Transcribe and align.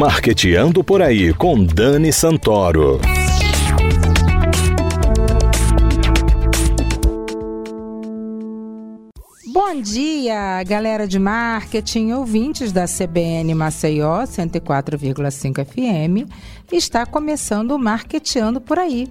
Marqueteando 0.00 0.82
por 0.82 1.02
aí 1.02 1.34
com 1.34 1.62
Dani 1.62 2.10
Santoro. 2.10 2.98
Bom 9.52 9.82
dia, 9.82 10.62
galera 10.62 11.06
de 11.06 11.18
marketing, 11.18 12.12
ouvintes 12.12 12.72
da 12.72 12.86
CBN 12.86 13.54
Maceió 13.54 14.22
104,5 14.22 15.66
FM. 15.66 16.32
Está 16.72 17.04
começando 17.04 17.72
o 17.72 17.78
Marketeando 17.78 18.58
por 18.58 18.78
aí. 18.78 19.06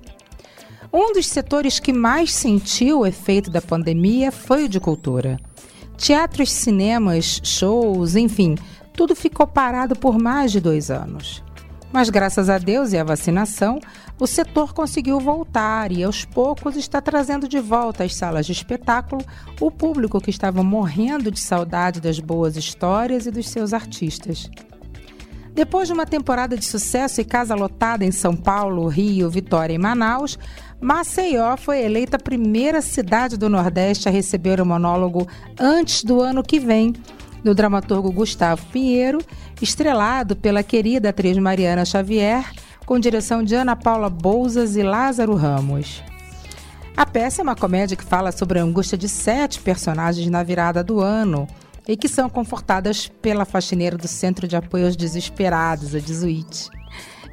Um 0.92 1.14
dos 1.14 1.28
setores 1.28 1.80
que 1.80 1.94
mais 1.94 2.34
sentiu 2.34 3.02
o 3.02 3.06
efeito 3.06 3.52
da 3.52 3.62
pandemia 3.62 4.32
foi 4.32 4.64
o 4.64 4.70
de 4.70 4.80
cultura. 4.80 5.40
Teatros, 6.00 6.52
cinemas, 6.52 7.42
shows, 7.44 8.16
enfim, 8.16 8.56
tudo 9.00 9.16
ficou 9.16 9.48
parado 9.48 9.96
por 9.96 10.20
mais 10.20 10.52
de 10.52 10.60
dois 10.60 10.92
anos. 10.92 11.42
Mas 11.90 12.10
graças 12.10 12.50
a 12.50 12.58
Deus 12.58 12.92
e 12.92 12.98
à 12.98 13.04
vacinação, 13.06 13.80
o 14.20 14.28
setor 14.28 14.74
conseguiu 14.74 15.22
voltar 15.22 15.90
e 15.90 16.04
aos 16.04 16.26
poucos 16.26 16.76
está 16.76 17.00
trazendo 17.00 17.48
de 17.48 17.62
volta 17.62 18.04
às 18.04 18.14
salas 18.14 18.46
de 18.46 18.52
espetáculo 18.52 19.24
o 19.62 19.72
público 19.72 20.20
que 20.20 20.30
estava 20.30 20.62
morrendo 20.64 21.32
de 21.32 21.40
saudade 21.40 22.02
das 22.02 22.20
boas 22.20 22.58
histórias 22.58 23.26
e 23.26 23.32
dos 23.32 23.48
seus 23.48 23.72
artistas. 23.74 24.52
Depois 25.54 25.88
de 25.88 25.94
uma 25.94 26.06
temporada 26.06 26.58
de 26.58 26.66
sucesso 26.66 27.22
e 27.22 27.26
casa 27.26 27.56
lotada 27.56 28.04
em 28.04 28.12
São 28.12 28.36
Paulo, 28.36 28.86
Rio, 28.90 29.30
Vitória 29.30 29.74
e 29.74 29.78
Manaus, 29.78 30.38
Maceió 30.82 31.56
foi 31.56 31.82
eleita 31.86 32.18
a 32.18 32.22
primeira 32.22 32.82
cidade 32.82 33.38
do 33.38 33.48
Nordeste 33.48 34.10
a 34.10 34.12
receber 34.12 34.60
o 34.60 34.66
monólogo 34.66 35.26
antes 35.58 36.04
do 36.04 36.22
ano 36.22 36.44
que 36.44 36.60
vem, 36.60 36.94
do 37.44 37.54
dramaturgo 37.54 38.12
Gustavo 38.12 38.66
Pinheiro, 38.68 39.20
estrelado 39.62 40.36
pela 40.36 40.64
querida 40.64 41.10
atriz 41.10 41.38
Mariana 41.38 41.86
Xavier, 41.86 42.46
com 42.86 43.00
direção 43.00 43.44
de 43.44 43.56
Ana 43.56 43.76
Paula 43.76 44.10
Bouzas 44.10 44.76
e 44.76 44.84
Lázaro 44.84 45.36
Ramos. 45.36 46.04
A 46.98 47.06
peça 47.06 47.42
é 47.42 47.44
uma 47.44 47.56
comédia 47.56 47.96
que 47.96 48.04
fala 48.04 48.32
sobre 48.32 48.60
a 48.60 48.64
angústia 48.64 48.98
de 48.98 49.08
sete 49.08 49.60
personagens 49.60 50.30
na 50.30 50.44
virada 50.44 50.84
do 50.84 51.00
ano 51.00 51.48
e 51.88 51.96
que 51.96 52.10
são 52.10 52.30
confortadas 52.30 53.08
pela 53.08 53.46
faxineira 53.46 53.98
do 53.98 54.08
Centro 54.08 54.48
de 54.48 54.56
Apoio 54.56 54.86
aos 54.86 54.96
Desesperados, 54.96 55.96
a 55.96 56.00
Jesuíte. 56.00 56.70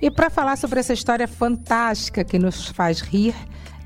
E 0.01 0.11
para 0.11 0.31
falar 0.31 0.57
sobre 0.57 0.79
essa 0.79 0.93
história 0.93 1.27
fantástica 1.27 2.23
que 2.23 2.39
nos 2.39 2.69
faz 2.69 3.01
rir 3.01 3.35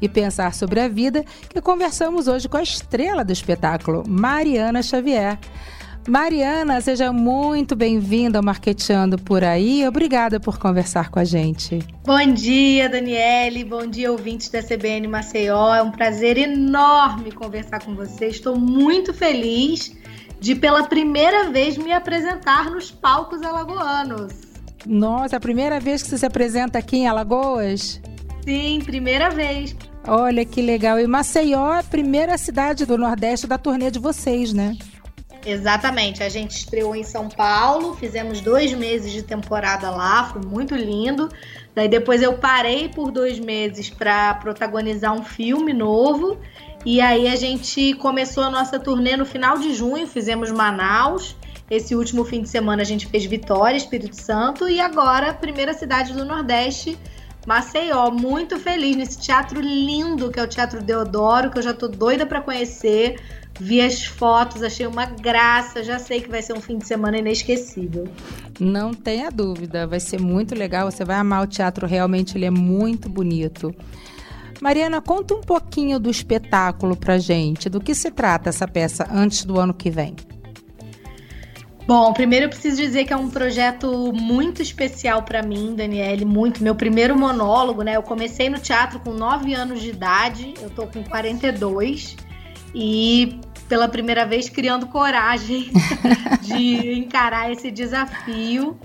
e 0.00 0.08
pensar 0.08 0.55
sobre 0.55 0.80
a 0.80 0.89
vida, 0.89 1.25
que 1.48 1.61
conversamos 1.61 2.27
hoje 2.27 2.48
com 2.48 2.56
a 2.56 2.62
estrela 2.62 3.25
do 3.25 3.33
espetáculo, 3.33 4.02
Mariana 4.06 4.83
Xavier. 4.83 5.39
Mariana, 6.09 6.81
seja 6.81 7.12
muito 7.12 7.77
bem-vinda 7.77 8.39
ao 8.39 8.45
Marqueteando 8.45 9.19
por 9.19 9.45
aí. 9.45 9.87
Obrigada 9.87 10.41
por 10.41 10.59
conversar 10.59 11.11
com 11.11 11.19
a 11.19 11.25
gente. 11.25 11.79
Bom 12.05 12.33
dia, 12.33 12.89
Daniele. 12.89 13.65
Bom 13.65 13.87
dia, 13.87 14.11
ouvintes 14.11 14.48
da 14.48 14.62
CBN 14.62 15.07
Maceió. 15.07 15.75
É 15.75 15.83
um 15.83 15.91
prazer 15.91 16.39
enorme 16.39 17.31
conversar 17.31 17.84
com 17.84 17.95
você. 17.95 18.29
Estou 18.29 18.59
muito 18.59 19.12
feliz 19.12 19.95
de, 20.41 20.55
pela 20.55 20.84
primeira 20.84 21.51
vez, 21.51 21.77
me 21.77 21.92
apresentar 21.92 22.70
nos 22.70 22.91
palcos 22.91 23.42
alagoanos. 23.42 24.33
Nossa, 24.87 25.37
é 25.37 25.39
a 25.39 25.41
primeira 25.41 25.79
vez 25.79 26.03
que 26.03 26.09
você 26.09 26.19
se 26.19 26.27
apresenta 26.27 26.79
aqui 26.79 26.97
em 26.97 27.07
Alagoas? 27.07 28.01
Sim, 28.42 28.81
primeira 28.83 29.29
vez. 29.29 29.77
Olha 30.09 30.47
que 30.47 30.62
legal. 30.62 30.98
E 30.98 31.07
Maceió 31.07 31.75
é 31.75 31.81
a 31.81 31.83
primeira 31.83 32.39
cidade 32.39 32.87
do 32.87 32.97
Nordeste 32.97 33.47
da 33.47 33.59
turnê 33.59 33.91
de 33.91 33.98
vocês, 33.98 34.55
né? 34.55 34.77
Exatamente. 35.44 36.22
A 36.22 36.28
gente 36.28 36.52
estreou 36.52 36.94
em 36.94 37.02
São 37.02 37.28
Paulo, 37.28 37.94
fizemos 37.94 38.41
dois 38.41 38.72
meses 38.72 39.10
de 39.12 39.22
temporada 39.22 39.91
lá, 39.91 40.24
foi 40.24 40.42
muito 40.42 40.74
lindo. 40.74 41.28
Daí 41.74 41.89
depois 41.89 42.23
eu 42.23 42.34
parei 42.34 42.89
por 42.89 43.11
dois 43.11 43.39
meses 43.39 43.89
para 43.89 44.34
protagonizar 44.34 45.14
um 45.14 45.23
filme 45.23 45.73
novo. 45.73 46.39
E 46.84 47.00
aí 47.00 47.29
a 47.29 47.36
gente 47.36 47.95
começou 47.95 48.42
a 48.42 48.50
nossa 48.50 48.79
turnê 48.79 49.17
no 49.17 49.27
final 49.27 49.58
de 49.58 49.74
junho, 49.74 50.06
fizemos 50.06 50.50
Manaus. 50.50 51.36
Esse 51.70 51.95
último 51.95 52.24
fim 52.24 52.42
de 52.42 52.48
semana 52.48 52.83
a 52.83 52.84
gente 52.84 53.06
fez 53.06 53.24
Vitória, 53.24 53.77
Espírito 53.77 54.17
Santo 54.17 54.68
e 54.68 54.80
agora 54.80 55.33
primeira 55.33 55.73
cidade 55.73 56.12
do 56.12 56.24
Nordeste, 56.24 56.98
Maceió. 57.46 58.11
Muito 58.11 58.58
feliz 58.58 58.96
nesse 58.96 59.20
teatro 59.20 59.61
lindo 59.61 60.30
que 60.30 60.40
é 60.40 60.42
o 60.42 60.48
Teatro 60.48 60.83
Deodoro, 60.83 61.50
que 61.50 61.58
eu 61.58 61.62
já 61.62 61.73
tô 61.73 61.86
doida 61.86 62.27
para 62.27 62.40
conhecer. 62.40 63.20
Vi 63.61 63.83
as 63.83 64.05
fotos, 64.07 64.63
achei 64.63 64.87
uma 64.87 65.05
graça, 65.05 65.85
já 65.85 65.98
sei 65.98 66.23
que 66.23 66.31
vai 66.31 66.41
ser 66.41 66.55
um 66.55 66.61
fim 66.61 66.79
de 66.79 66.87
semana 66.87 67.19
inesquecível. 67.19 68.09
Não 68.59 68.95
tenha 68.95 69.31
dúvida, 69.31 69.87
vai 69.87 70.01
ser 70.01 70.19
muito 70.19 70.55
legal, 70.55 70.91
você 70.91 71.05
vai 71.05 71.17
amar 71.17 71.45
o 71.45 71.47
teatro, 71.47 71.87
realmente 71.87 72.39
ele 72.39 72.47
é 72.47 72.51
muito 72.51 73.07
bonito. 73.09 73.75
Mariana, 74.63 75.03
conta 75.03 75.35
um 75.35 75.43
pouquinho 75.43 76.01
do 76.01 76.11
espetáculo 76.11 76.97
pra 76.97 77.19
gente, 77.19 77.69
do 77.69 77.81
que 77.81 77.95
se 77.95 78.11
trata 78.11 78.48
essa 78.48 78.67
peça 78.67 79.07
antes 79.11 79.45
do 79.45 79.61
ano 79.61 79.75
que 79.75 79.91
vem. 79.91 80.17
Bom, 81.87 82.13
primeiro 82.13 82.47
eu 82.47 82.48
preciso 82.48 82.77
dizer 82.77 83.05
que 83.05 83.13
é 83.13 83.17
um 83.17 83.29
projeto 83.29 84.13
muito 84.13 84.63
especial 84.63 85.23
para 85.23 85.42
mim, 85.42 85.75
Daniele, 85.75 86.25
muito. 86.25 86.63
Meu 86.63 86.75
primeiro 86.75 87.19
monólogo, 87.19 87.83
né? 87.83 87.97
Eu 87.97 88.03
comecei 88.03 88.48
no 88.48 88.59
teatro 88.59 89.01
com 89.01 89.13
9 89.13 89.53
anos 89.53 89.81
de 89.81 89.91
idade, 89.91 90.55
eu 90.63 90.71
tô 90.71 90.87
com 90.87 91.03
42 91.03 92.17
e 92.75 93.41
pela 93.70 93.89
primeira 93.89 94.27
vez 94.27 94.48
criando 94.48 94.89
coragem 94.89 95.70
de 96.42 96.98
encarar 96.98 97.51
esse 97.51 97.70
desafio. 97.70 98.77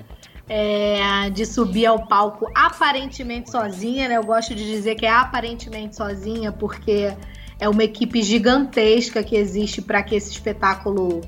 É, 0.48 1.28
de 1.32 1.44
subir 1.44 1.88
ao 1.88 2.06
palco 2.06 2.48
aparentemente 2.54 3.50
sozinha, 3.50 4.08
né? 4.08 4.16
Eu 4.16 4.24
gosto 4.24 4.54
de 4.54 4.64
dizer 4.64 4.94
que 4.94 5.04
é 5.04 5.10
aparentemente 5.10 5.96
sozinha, 5.96 6.52
porque 6.52 7.12
é 7.60 7.68
uma 7.68 7.84
equipe 7.84 8.22
gigantesca 8.22 9.24
que 9.24 9.36
existe 9.36 9.82
para 9.82 10.04
que 10.04 10.14
esse 10.14 10.30
espetáculo 10.30 11.22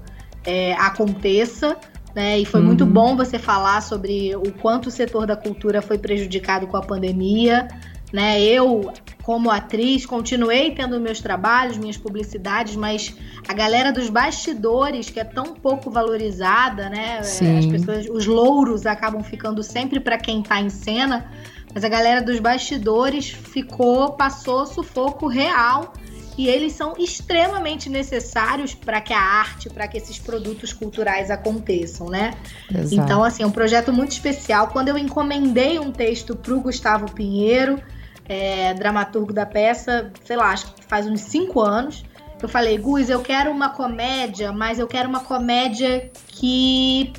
é, 0.46 0.74
aconteça. 0.74 1.78
Né? 2.14 2.38
E 2.38 2.46
foi 2.46 2.60
uhum. 2.60 2.68
muito 2.68 2.86
bom 2.86 3.18
você 3.18 3.40
falar 3.40 3.82
sobre 3.82 4.36
o 4.36 4.52
quanto 4.52 4.90
o 4.90 4.92
setor 4.92 5.26
da 5.26 5.36
cultura 5.36 5.82
foi 5.82 5.98
prejudicado 5.98 6.68
com 6.68 6.78
a 6.78 6.82
pandemia. 6.82 7.68
Né? 8.12 8.42
Eu, 8.42 8.92
como 9.24 9.52
atriz, 9.52 10.06
continuei 10.06 10.72
tendo 10.72 11.00
meus 11.00 11.20
trabalhos, 11.20 11.78
minhas 11.78 11.98
publicidades, 11.98 12.76
mas 12.76 13.14
a 13.48 13.54
galera 13.54 13.92
dos 13.92 14.10
bastidores, 14.10 15.10
que 15.10 15.20
é 15.20 15.26
tão 15.26 15.54
pouco 15.54 15.92
valorizada, 15.92 16.90
né? 16.90 17.22
Sim. 17.24 17.60
As 17.60 17.66
pessoas, 17.66 18.08
os 18.10 18.26
louros 18.26 18.86
acabam 18.86 19.22
ficando 19.22 19.62
sempre 19.62 20.00
para 20.00 20.18
quem 20.18 20.42
está 20.42 20.62
em 20.62 20.70
cena, 20.70 21.30
mas 21.74 21.84
a 21.84 21.90
galera 21.90 22.22
dos 22.22 22.40
bastidores 22.40 23.30
ficou, 23.30 24.14
passou 24.14 24.66
sufoco 24.66 25.28
real 25.28 25.92
e 26.38 26.48
eles 26.48 26.74
são 26.74 26.94
extremamente 26.98 27.90
necessários 27.90 28.74
para 28.74 29.02
que 29.02 29.12
a 29.12 29.20
arte, 29.20 29.70
para 29.70 29.88
que 29.88 29.98
esses 29.98 30.20
produtos 30.20 30.72
culturais 30.72 31.32
aconteçam, 31.32 32.08
né? 32.10 32.34
Exato. 32.74 32.96
Então, 32.96 33.24
assim, 33.24 33.42
é 33.42 33.46
um 33.46 33.52
projeto 33.52 33.92
muito 33.92 34.12
especial. 34.12 34.68
Quando 34.68 34.90
eu 34.90 34.98
encomendei 34.98 35.80
um 35.80 35.92
texto 35.92 36.36
para 36.36 36.54
o 36.54 36.62
Gustavo 36.62 37.12
Pinheiro, 37.12 37.82
é, 38.28 38.74
dramaturgo 38.74 39.34
da 39.34 39.46
peça, 39.46 40.12
sei 40.24 40.36
lá, 40.36 40.52
acho 40.52 40.74
que 40.74 40.84
faz 40.86 41.08
uns 41.08 41.22
cinco 41.22 41.62
anos, 41.62 42.04
eu 42.42 42.48
falei, 42.48 42.78
Gus, 42.78 43.10
eu 43.10 43.22
quero 43.22 43.52
uma 43.52 43.70
comédia, 43.70 44.52
mas 44.52 44.78
eu 44.80 44.88
quero 44.88 45.10
uma 45.10 45.22
comédia 45.22 46.12
que 46.28 47.12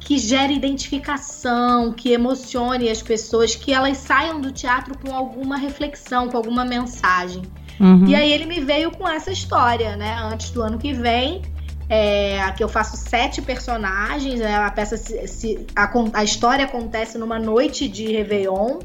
que 0.00 0.16
gere 0.16 0.54
identificação, 0.54 1.92
que 1.92 2.12
emocione 2.12 2.88
as 2.88 3.02
pessoas, 3.02 3.54
que 3.54 3.74
elas 3.74 3.98
saiam 3.98 4.40
do 4.40 4.50
teatro 4.50 4.96
com 4.96 5.14
alguma 5.14 5.58
reflexão, 5.58 6.30
com 6.30 6.36
alguma 6.38 6.64
mensagem. 6.64 7.42
Uhum. 7.78 8.06
E 8.06 8.14
aí 8.14 8.32
ele 8.32 8.46
me 8.46 8.58
veio 8.58 8.90
com 8.90 9.06
essa 9.06 9.30
história, 9.30 9.96
né? 9.96 10.18
Antes 10.22 10.50
do 10.50 10.62
ano 10.62 10.78
que 10.78 10.94
vem. 10.94 11.42
É, 11.90 12.40
aqui 12.40 12.64
eu 12.64 12.70
faço 12.70 12.96
sete 12.96 13.42
personagens, 13.42 14.40
né? 14.40 14.56
a 14.56 14.70
peça 14.70 14.96
se, 14.96 15.26
se 15.28 15.66
a, 15.76 15.90
a, 16.14 16.24
história 16.24 16.64
acontece 16.64 17.18
numa 17.18 17.38
noite 17.38 17.86
de 17.86 18.10
Réveillon. 18.10 18.78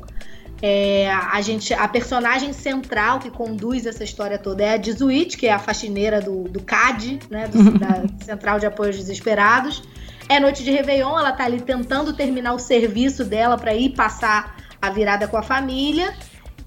É, 0.66 1.12
a 1.12 1.42
gente, 1.42 1.74
a 1.74 1.86
personagem 1.90 2.54
central 2.54 3.20
que 3.20 3.30
conduz 3.30 3.86
essa 3.86 4.02
história 4.02 4.38
toda 4.38 4.64
é 4.64 4.76
a 4.76 4.82
Jesuit, 4.82 5.36
que 5.36 5.46
é 5.46 5.52
a 5.52 5.60
faxineira 5.60 6.22
do, 6.22 6.44
do 6.44 6.62
CAD, 6.62 7.20
né, 7.30 7.50
do, 7.50 7.72
da 7.78 8.06
Central 8.24 8.60
de 8.62 8.66
Apoios 8.66 8.96
Desesperados. 8.96 9.84
É 10.30 10.40
noite 10.40 10.64
de 10.64 10.72
Réveillon, 10.72 11.20
ela 11.20 11.34
tá 11.34 11.44
ali 11.44 11.60
tentando 11.60 12.14
terminar 12.14 12.54
o 12.54 12.60
serviço 12.60 13.26
dela 13.26 13.58
para 13.58 13.76
ir 13.76 13.90
passar 13.90 14.56
a 14.82 14.90
virada 14.90 15.28
com 15.28 15.36
a 15.36 15.44
família. 15.44 16.14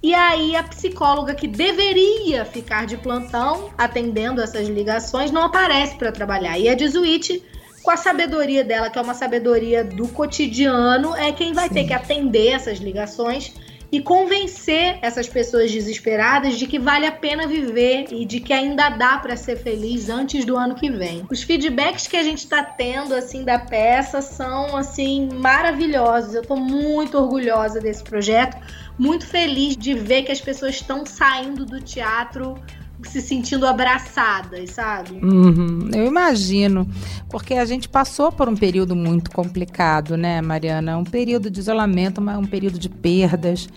E 0.02 0.12
aí 0.14 0.54
a 0.54 0.62
psicóloga 0.62 1.34
que 1.34 1.48
deveria 1.48 2.44
ficar 2.44 2.84
de 2.84 2.98
plantão 2.98 3.70
atendendo 3.78 4.42
essas 4.42 4.68
ligações 4.68 5.30
não 5.30 5.44
aparece 5.44 5.96
para 5.96 6.12
trabalhar. 6.12 6.58
E 6.58 6.68
a 6.68 6.76
Jesuíte, 6.76 7.42
com 7.82 7.90
a 7.90 7.96
sabedoria 7.96 8.62
dela, 8.62 8.90
que 8.90 8.98
é 8.98 9.02
uma 9.02 9.14
sabedoria 9.14 9.82
do 9.82 10.06
cotidiano, 10.08 11.16
é 11.16 11.32
quem 11.32 11.54
vai 11.54 11.68
Sim. 11.68 11.74
ter 11.74 11.84
que 11.84 11.94
atender 11.94 12.48
essas 12.48 12.76
ligações 12.76 13.54
e 13.90 14.00
convencer 14.00 14.98
essas 15.02 15.28
pessoas 15.28 15.70
desesperadas 15.70 16.58
de 16.58 16.66
que 16.66 16.78
vale 16.78 17.06
a 17.06 17.12
pena 17.12 17.46
viver 17.46 18.06
e 18.10 18.24
de 18.24 18.40
que 18.40 18.52
ainda 18.52 18.88
dá 18.88 19.18
para 19.18 19.36
ser 19.36 19.56
feliz 19.56 20.08
antes 20.08 20.44
do 20.44 20.56
ano 20.56 20.74
que 20.74 20.90
vem. 20.90 21.24
Os 21.30 21.42
feedbacks 21.42 22.06
que 22.06 22.16
a 22.16 22.22
gente 22.22 22.38
está 22.38 22.62
tendo 22.62 23.14
assim 23.14 23.44
da 23.44 23.58
peça 23.58 24.20
são 24.20 24.76
assim 24.76 25.28
maravilhosos. 25.32 26.34
Eu 26.34 26.42
estou 26.42 26.56
muito 26.56 27.16
orgulhosa 27.16 27.80
desse 27.80 28.02
projeto, 28.02 28.56
muito 28.98 29.26
feliz 29.26 29.76
de 29.76 29.94
ver 29.94 30.22
que 30.22 30.32
as 30.32 30.40
pessoas 30.40 30.76
estão 30.76 31.04
saindo 31.04 31.64
do 31.64 31.80
teatro 31.80 32.60
se 33.04 33.20
sentindo 33.20 33.66
abraçadas, 33.66 34.70
sabe? 34.70 35.20
Uhum, 35.22 35.90
eu 35.94 36.06
imagino, 36.06 36.88
porque 37.28 37.54
a 37.54 37.64
gente 37.64 37.88
passou 37.88 38.32
por 38.32 38.48
um 38.48 38.56
período 38.56 38.96
muito 38.96 39.30
complicado, 39.30 40.16
né, 40.16 40.40
Mariana? 40.40 40.96
Um 40.96 41.04
período 41.04 41.50
de 41.50 41.60
isolamento, 41.60 42.20
um 42.20 42.46
período 42.46 42.78
de 42.78 42.88
perdas. 42.88 43.68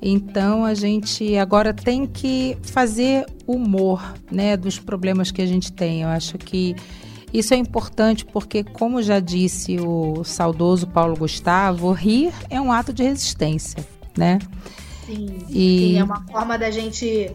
Então 0.00 0.64
a 0.64 0.74
gente 0.74 1.36
agora 1.36 1.74
tem 1.74 2.06
que 2.06 2.56
fazer 2.62 3.26
humor, 3.46 4.14
né, 4.30 4.56
dos 4.56 4.78
problemas 4.78 5.30
que 5.30 5.42
a 5.42 5.46
gente 5.46 5.72
tem. 5.72 6.02
Eu 6.02 6.08
acho 6.08 6.38
que 6.38 6.76
isso 7.32 7.52
é 7.52 7.56
importante 7.56 8.24
porque, 8.24 8.62
como 8.62 9.02
já 9.02 9.18
disse 9.18 9.78
o 9.80 10.22
saudoso 10.24 10.86
Paulo 10.86 11.16
Gustavo, 11.16 11.92
rir 11.92 12.32
é 12.48 12.60
um 12.60 12.70
ato 12.70 12.92
de 12.92 13.02
resistência, 13.02 13.84
né? 14.16 14.38
Sim, 15.04 15.38
e... 15.48 15.92
sim 15.92 15.98
é 15.98 16.04
uma 16.04 16.24
forma 16.26 16.56
da 16.56 16.70
gente 16.70 17.34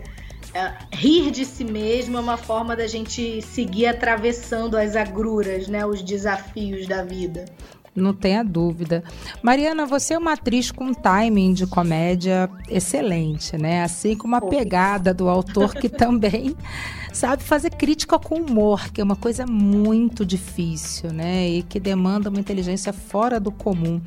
rir 0.91 1.31
de 1.31 1.45
si 1.45 1.63
mesmo 1.63 2.17
é 2.17 2.19
uma 2.19 2.37
forma 2.37 2.75
da 2.75 2.87
gente 2.87 3.41
seguir 3.41 3.87
atravessando 3.87 4.77
as 4.77 4.95
agruras, 4.95 5.67
né, 5.67 5.85
os 5.85 6.01
desafios 6.01 6.87
da 6.87 7.03
vida. 7.03 7.45
Não 7.95 8.11
tenha 8.11 8.43
dúvida. 8.43 9.03
Mariana, 9.43 9.85
você 9.85 10.15
é 10.15 10.17
uma 10.17 10.33
atriz 10.33 10.71
com 10.71 10.93
timing 10.93 11.53
de 11.53 11.67
comédia 11.67 12.49
excelente, 12.67 13.55
né? 13.55 13.83
Assim 13.83 14.15
como 14.17 14.35
a 14.35 14.41
pegada 14.41 15.13
do 15.13 15.29
autor 15.29 15.75
que 15.75 15.87
também 15.89 16.55
sabe 17.11 17.43
fazer 17.43 17.69
crítica 17.69 18.17
com 18.17 18.37
humor, 18.37 18.89
que 18.89 18.99
é 18.99 19.03
uma 19.03 19.15
coisa 19.15 19.45
muito 19.45 20.25
difícil, 20.25 21.13
né? 21.13 21.47
E 21.47 21.61
que 21.61 21.79
demanda 21.79 22.31
uma 22.31 22.39
inteligência 22.39 22.91
fora 22.91 23.39
do 23.39 23.51
comum. 23.51 24.01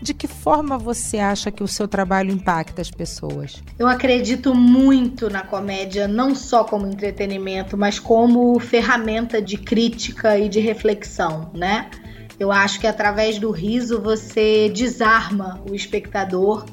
De 0.00 0.14
que 0.14 0.28
forma 0.28 0.78
você 0.78 1.18
acha 1.18 1.50
que 1.50 1.62
o 1.62 1.68
seu 1.68 1.88
trabalho 1.88 2.30
impacta 2.30 2.80
as 2.80 2.90
pessoas? 2.90 3.62
Eu 3.78 3.88
acredito 3.88 4.54
muito 4.54 5.28
na 5.28 5.42
comédia, 5.42 6.06
não 6.06 6.34
só 6.34 6.64
como 6.64 6.86
entretenimento, 6.86 7.76
mas 7.76 7.98
como 7.98 8.58
ferramenta 8.60 9.42
de 9.42 9.56
crítica 9.56 10.38
e 10.38 10.48
de 10.48 10.60
reflexão, 10.60 11.50
né? 11.54 11.90
Eu 12.38 12.52
acho 12.52 12.78
que 12.78 12.86
através 12.86 13.38
do 13.38 13.50
riso 13.50 14.00
você 14.00 14.70
desarma 14.72 15.60
o 15.68 15.74
espectador 15.74 16.64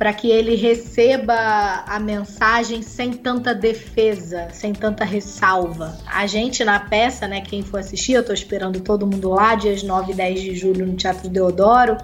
para 0.00 0.14
que 0.14 0.30
ele 0.30 0.54
receba 0.56 1.84
a 1.86 2.00
mensagem 2.00 2.80
sem 2.80 3.12
tanta 3.12 3.54
defesa, 3.54 4.48
sem 4.50 4.72
tanta 4.72 5.04
ressalva. 5.04 5.98
A 6.06 6.26
gente 6.26 6.64
na 6.64 6.80
peça, 6.80 7.28
né, 7.28 7.42
quem 7.42 7.62
for 7.62 7.80
assistir, 7.80 8.14
eu 8.14 8.22
estou 8.22 8.34
esperando 8.34 8.80
todo 8.80 9.06
mundo 9.06 9.28
lá, 9.28 9.54
dias 9.54 9.82
9 9.82 10.12
e 10.12 10.14
10 10.14 10.40
de 10.40 10.56
julho 10.56 10.86
no 10.86 10.94
Teatro 10.94 11.28
Deodoro, 11.28 11.98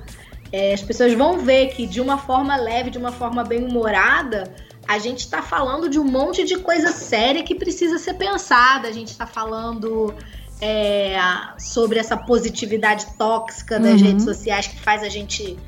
é, 0.53 0.75
as 0.75 0.83
pessoas 0.83 1.13
vão 1.15 1.39
ver 1.39 1.69
que 1.69 1.87
de 1.87 2.01
uma 2.01 2.19
forma 2.19 2.57
leve, 2.57 2.91
de 2.91 2.99
uma 2.99 3.13
forma 3.13 3.45
bem 3.45 3.65
humorada, 3.65 4.53
a 4.87 4.99
gente 4.99 5.21
está 5.21 5.43
falando 5.43 5.89
de 5.89 5.99
um 5.99 6.05
monte 6.05 6.45
de 6.45 6.59
coisa 6.59 6.93
séria 6.93 7.43
que 7.43 7.55
precisa 7.55 7.99
ser 7.99 8.15
pensada. 8.15 8.87
A 8.87 8.93
gente 8.93 9.09
está 9.09 9.27
falando 9.27 10.15
é, 10.61 11.17
sobre 11.59 11.99
essa 11.99 12.17
positividade 12.17 13.07
tóxica 13.19 13.81
das 13.81 14.01
uhum. 14.01 14.07
redes 14.07 14.25
sociais 14.25 14.67
que 14.67 14.79
faz 14.79 15.03
a 15.03 15.09
gente 15.09 15.59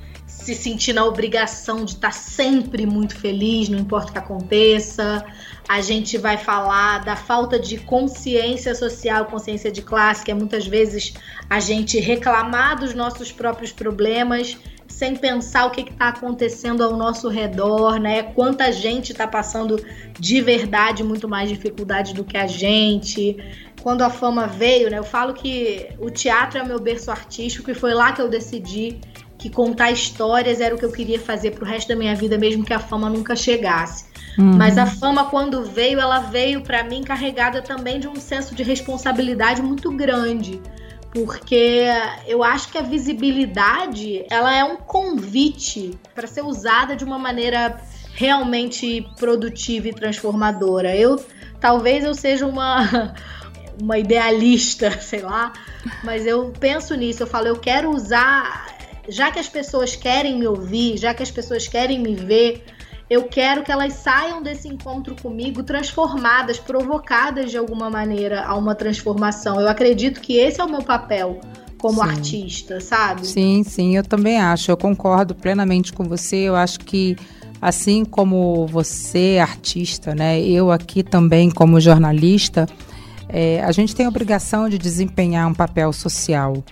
se 0.49 0.55
sentir 0.55 0.95
na 0.95 1.05
obrigação 1.05 1.85
de 1.85 1.93
estar 1.93 2.09
tá 2.09 2.12
sempre 2.12 2.87
muito 2.87 3.15
feliz, 3.15 3.69
não 3.69 3.79
importa 3.79 4.09
o 4.09 4.12
que 4.12 4.19
aconteça. 4.19 5.23
A 5.69 5.83
gente 5.83 6.17
vai 6.17 6.39
falar 6.39 7.05
da 7.05 7.17
falta 7.17 7.59
de 7.59 7.77
consciência 7.77 8.75
social, 8.75 9.27
consciência 9.27 9.71
de 9.71 9.83
classe, 9.83 10.25
que 10.25 10.31
é 10.31 10.35
muitas 10.35 10.67
vezes 10.67 11.12
a 11.50 11.61
gente 11.61 12.00
reclamar 12.00 12.81
dos 12.81 12.95
nossos 12.95 13.31
próprios 13.31 13.73
problemas 13.73 14.56
sem 14.87 15.15
pensar 15.15 15.67
o 15.67 15.71
que 15.71 15.83
está 15.83 16.09
acontecendo 16.09 16.83
ao 16.83 16.97
nosso 16.97 17.29
redor, 17.29 18.00
né? 18.00 18.23
Quanta 18.23 18.73
gente 18.73 19.12
está 19.12 19.29
passando 19.29 19.77
de 20.19 20.41
verdade 20.41 21.05
muito 21.05 21.29
mais 21.29 21.50
dificuldade 21.50 22.15
do 22.15 22.25
que 22.25 22.39
a 22.39 22.47
gente. 22.47 23.37
Quando 23.83 24.00
a 24.00 24.09
fama 24.09 24.47
veio, 24.47 24.91
né? 24.91 24.99
Eu 24.99 25.05
falo 25.05 25.35
que 25.35 25.91
o 25.99 26.11
teatro 26.11 26.59
é 26.59 26.62
o 26.62 26.67
meu 26.67 26.81
berço 26.81 27.11
artístico 27.11 27.71
e 27.71 27.75
foi 27.75 27.93
lá 27.93 28.12
que 28.12 28.23
eu 28.23 28.29
decidi 28.31 28.99
que 29.38 29.49
contar 29.49 29.93
histórias 29.93 30.61
era 30.61 30.75
o 30.75 30.79
que 30.79 30.85
eu 30.85 30.90
queria 30.90 31.20
fazer 31.20 31.52
pro 31.52 31.64
resto 31.64 31.88
da 31.88 31.96
minha 31.96 32.14
vida, 32.14 32.37
mesmo 32.37 32.64
que 32.64 32.73
a 32.73 32.79
fama 32.79 33.08
nunca 33.08 33.37
chegasse. 33.37 34.06
Uhum. 34.37 34.56
Mas 34.56 34.76
a 34.76 34.87
fama, 34.87 35.26
quando 35.26 35.64
veio, 35.64 36.00
ela 36.00 36.20
veio 36.20 36.61
para 36.62 36.82
mim 36.82 37.02
carregada 37.02 37.62
também 37.62 38.00
de 38.00 38.08
um 38.08 38.17
senso 38.17 38.55
de 38.55 38.62
responsabilidade 38.62 39.62
muito 39.62 39.90
grande. 39.93 40.61
Porque 41.12 41.87
eu 42.26 42.43
acho 42.43 42.70
que 42.70 42.79
a 42.79 42.82
visibilidade 42.82 44.25
ela 44.29 44.55
é 44.55 44.62
um 44.62 44.76
convite 44.76 45.99
para 46.14 46.26
ser 46.26 46.43
usada 46.43 46.94
de 46.94 47.05
uma 47.05 47.19
maneira 47.19 47.81
realmente 48.14 49.06
produtiva 49.19 49.88
e 49.88 49.93
transformadora. 49.93 50.94
Eu 50.94 51.25
talvez 51.61 52.05
eu 52.05 52.14
seja 52.14 52.46
uma 52.46 53.14
uma 53.81 53.99
idealista, 53.99 54.90
sei 55.00 55.20
lá, 55.20 55.52
mas 56.02 56.26
eu 56.26 56.52
penso 56.58 56.94
nisso, 56.94 57.23
eu 57.23 57.26
falo, 57.26 57.46
eu 57.46 57.56
quero 57.56 57.90
usar, 57.90 58.67
já 59.09 59.31
que 59.31 59.39
as 59.39 59.49
pessoas 59.49 59.97
querem 59.97 60.39
me 60.39 60.47
ouvir, 60.47 60.97
já 60.97 61.15
que 61.15 61.23
as 61.23 61.31
pessoas 61.31 61.67
querem 61.67 61.99
me 61.99 62.15
ver, 62.15 62.65
eu 63.11 63.25
quero 63.25 63.63
que 63.63 63.73
elas 63.73 63.95
saiam 63.95 64.43
desse 64.43 64.69
encontro 64.69 65.17
comigo 65.17 65.63
transformadas, 65.63 66.59
provocadas 66.59 67.51
de 67.51 67.57
alguma 67.57 67.89
maneira 67.89 68.45
a 68.45 68.55
uma 68.55 68.75
transformação. 68.75 69.61
Eu 69.61 69.69
acredito 69.69 70.21
que 70.21 70.37
esse 70.37 70.61
é 70.61 70.65
o 70.65 70.71
meu 70.71 70.83
papel 70.83 71.41
como 71.79 72.03
sim. 72.03 72.09
artista, 72.09 72.81
sabe? 72.81 73.27
Sim, 73.27 73.63
sim, 73.65 73.97
eu 73.97 74.03
também 74.03 74.39
acho. 74.39 74.71
Eu 74.71 74.77
concordo 74.77 75.35
plenamente 75.35 75.93
com 75.93 76.05
você. 76.05 76.37
Eu 76.37 76.57
acho 76.57 76.81
que 76.81 77.17
assim 77.63 78.05
como 78.05 78.67
você, 78.67 79.39
artista, 79.41 80.15
né? 80.15 80.41
Eu 80.41 80.71
aqui 80.71 81.03
também 81.03 81.51
como 81.51 81.81
jornalista, 81.81 82.67
é, 83.29 83.63
a 83.63 83.73
gente 83.73 83.95
tem 83.95 84.07
a 84.07 84.09
obrigação 84.09 84.69
de 84.69 84.77
desempenhar 84.77 85.49
um 85.49 85.55
papel 85.55 85.93
social. 85.93 86.63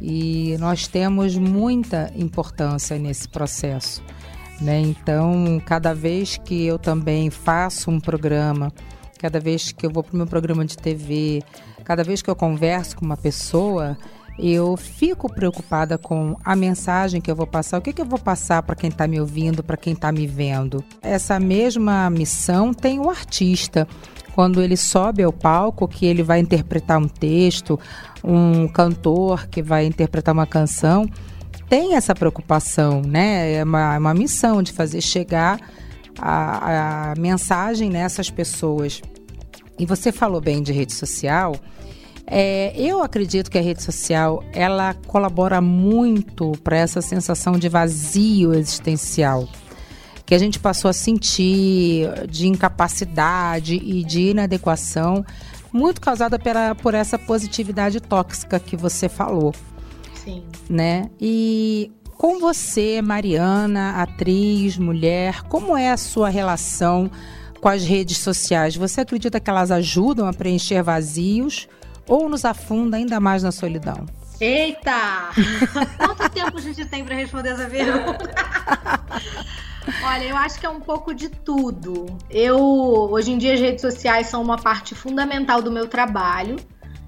E 0.00 0.56
nós 0.58 0.86
temos 0.86 1.36
muita 1.36 2.12
importância 2.16 2.98
nesse 2.98 3.28
processo. 3.28 4.02
Né? 4.60 4.80
Então, 4.80 5.60
cada 5.64 5.94
vez 5.94 6.36
que 6.36 6.64
eu 6.64 6.78
também 6.78 7.30
faço 7.30 7.90
um 7.90 8.00
programa, 8.00 8.72
cada 9.18 9.40
vez 9.40 9.72
que 9.72 9.86
eu 9.86 9.90
vou 9.90 10.02
para 10.02 10.14
o 10.14 10.16
meu 10.16 10.26
programa 10.26 10.64
de 10.64 10.76
TV, 10.76 11.42
cada 11.84 12.04
vez 12.04 12.22
que 12.22 12.30
eu 12.30 12.36
converso 12.36 12.96
com 12.96 13.04
uma 13.04 13.16
pessoa, 13.16 13.96
eu 14.38 14.76
fico 14.76 15.32
preocupada 15.32 15.96
com 15.96 16.36
a 16.44 16.56
mensagem 16.56 17.20
que 17.20 17.30
eu 17.30 17.36
vou 17.36 17.46
passar, 17.46 17.78
o 17.78 17.82
que, 17.82 17.92
que 17.92 18.00
eu 18.02 18.06
vou 18.06 18.18
passar 18.18 18.62
para 18.62 18.74
quem 18.74 18.90
está 18.90 19.06
me 19.06 19.20
ouvindo, 19.20 19.62
para 19.62 19.76
quem 19.76 19.92
está 19.92 20.10
me 20.10 20.26
vendo. 20.26 20.84
Essa 21.02 21.38
mesma 21.38 22.10
missão 22.10 22.74
tem 22.74 22.98
o 22.98 23.08
artista. 23.08 23.86
Quando 24.34 24.60
ele 24.60 24.76
sobe 24.76 25.22
ao 25.22 25.32
palco, 25.32 25.86
que 25.86 26.04
ele 26.04 26.24
vai 26.24 26.40
interpretar 26.40 26.98
um 26.98 27.06
texto, 27.06 27.78
um 28.24 28.66
cantor 28.66 29.46
que 29.46 29.62
vai 29.62 29.86
interpretar 29.86 30.34
uma 30.34 30.44
canção, 30.46 31.08
tem 31.68 31.94
essa 31.94 32.16
preocupação, 32.16 33.00
né? 33.00 33.52
É 33.52 33.62
uma, 33.62 33.94
é 33.94 33.98
uma 33.98 34.12
missão 34.12 34.60
de 34.60 34.72
fazer 34.72 35.00
chegar 35.00 35.60
a, 36.18 37.12
a 37.12 37.14
mensagem 37.14 37.88
nessas 37.88 38.28
pessoas. 38.28 39.00
E 39.78 39.86
você 39.86 40.10
falou 40.10 40.40
bem 40.40 40.64
de 40.64 40.72
rede 40.72 40.94
social. 40.94 41.54
É, 42.26 42.74
eu 42.76 43.04
acredito 43.04 43.48
que 43.48 43.58
a 43.58 43.62
rede 43.62 43.84
social 43.84 44.42
ela 44.52 44.94
colabora 45.06 45.60
muito 45.60 46.52
para 46.64 46.76
essa 46.76 47.00
sensação 47.00 47.56
de 47.56 47.68
vazio 47.68 48.52
existencial 48.52 49.48
que 50.26 50.34
a 50.34 50.38
gente 50.38 50.58
passou 50.58 50.88
a 50.88 50.92
sentir 50.92 52.08
de 52.28 52.46
incapacidade 52.48 53.74
e 53.74 54.02
de 54.04 54.30
inadequação, 54.30 55.24
muito 55.72 56.00
causada 56.00 56.38
pela, 56.38 56.74
por 56.74 56.94
essa 56.94 57.18
positividade 57.18 58.00
tóxica 58.00 58.58
que 58.58 58.76
você 58.76 59.08
falou. 59.08 59.54
Sim. 60.14 60.42
Né? 60.68 61.10
E 61.20 61.90
com 62.16 62.38
você, 62.38 63.02
Mariana, 63.02 64.00
atriz, 64.00 64.78
mulher, 64.78 65.42
como 65.42 65.76
é 65.76 65.90
a 65.90 65.96
sua 65.96 66.28
relação 66.28 67.10
com 67.60 67.68
as 67.68 67.84
redes 67.84 68.18
sociais? 68.18 68.76
Você 68.76 69.02
acredita 69.02 69.40
que 69.40 69.50
elas 69.50 69.70
ajudam 69.70 70.26
a 70.26 70.32
preencher 70.32 70.82
vazios 70.82 71.68
ou 72.06 72.28
nos 72.28 72.44
afunda 72.44 72.96
ainda 72.96 73.20
mais 73.20 73.42
na 73.42 73.52
solidão? 73.52 74.06
Eita! 74.40 75.30
Quanto 75.98 76.28
tempo 76.30 76.56
a 76.56 76.60
gente 76.60 76.84
tem 76.86 77.04
para 77.04 77.14
responder 77.14 77.50
essa 77.50 77.66
pergunta? 77.66 78.30
Olha, 80.02 80.24
eu 80.24 80.36
acho 80.36 80.58
que 80.58 80.66
é 80.66 80.70
um 80.70 80.80
pouco 80.80 81.14
de 81.14 81.28
tudo. 81.28 82.06
Eu, 82.30 82.58
hoje 82.58 83.32
em 83.32 83.38
dia, 83.38 83.54
as 83.54 83.60
redes 83.60 83.80
sociais 83.80 84.26
são 84.26 84.42
uma 84.42 84.56
parte 84.56 84.94
fundamental 84.94 85.60
do 85.62 85.70
meu 85.70 85.86
trabalho. 85.88 86.56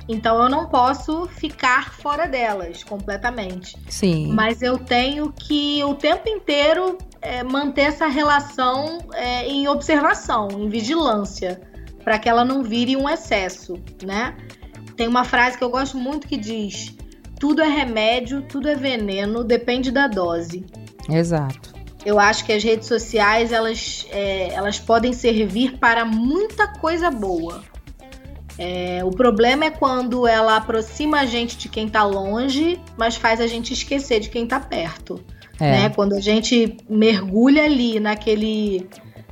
Então 0.08 0.40
eu 0.40 0.48
não 0.48 0.68
posso 0.68 1.26
ficar 1.26 1.92
fora 1.94 2.26
delas 2.26 2.84
completamente. 2.84 3.76
Sim. 3.88 4.32
Mas 4.32 4.62
eu 4.62 4.78
tenho 4.78 5.32
que 5.32 5.82
o 5.82 5.94
tempo 5.94 6.28
inteiro 6.28 6.96
é, 7.20 7.42
manter 7.42 7.82
essa 7.82 8.06
relação 8.06 8.98
é, 9.14 9.46
em 9.48 9.66
observação, 9.66 10.48
em 10.52 10.68
vigilância, 10.68 11.60
para 12.04 12.18
que 12.18 12.28
ela 12.28 12.44
não 12.44 12.62
vire 12.62 12.96
um 12.96 13.08
excesso, 13.08 13.74
né? 14.04 14.36
Tem 14.96 15.08
uma 15.08 15.24
frase 15.24 15.58
que 15.58 15.64
eu 15.64 15.70
gosto 15.70 15.98
muito 15.98 16.28
que 16.28 16.36
diz: 16.36 16.94
tudo 17.40 17.60
é 17.60 17.68
remédio, 17.68 18.42
tudo 18.42 18.68
é 18.68 18.76
veneno, 18.76 19.42
depende 19.42 19.90
da 19.90 20.06
dose. 20.06 20.64
Exato. 21.10 21.75
Eu 22.06 22.20
acho 22.20 22.44
que 22.44 22.52
as 22.52 22.62
redes 22.62 22.86
sociais 22.86 23.50
elas, 23.50 24.06
é, 24.12 24.54
elas 24.54 24.78
podem 24.78 25.12
servir 25.12 25.76
para 25.76 26.04
muita 26.04 26.68
coisa 26.68 27.10
boa. 27.10 27.64
É, 28.56 29.00
o 29.04 29.10
problema 29.10 29.64
é 29.64 29.70
quando 29.72 30.24
ela 30.24 30.54
aproxima 30.54 31.18
a 31.18 31.26
gente 31.26 31.58
de 31.58 31.68
quem 31.68 31.88
está 31.88 32.04
longe, 32.04 32.80
mas 32.96 33.16
faz 33.16 33.40
a 33.40 33.48
gente 33.48 33.72
esquecer 33.72 34.20
de 34.20 34.28
quem 34.30 34.44
está 34.44 34.60
perto. 34.60 35.20
É. 35.58 35.72
Né? 35.72 35.88
Quando 35.88 36.14
a 36.14 36.20
gente 36.20 36.76
mergulha 36.88 37.64
ali 37.64 37.98
naquele, 37.98 38.88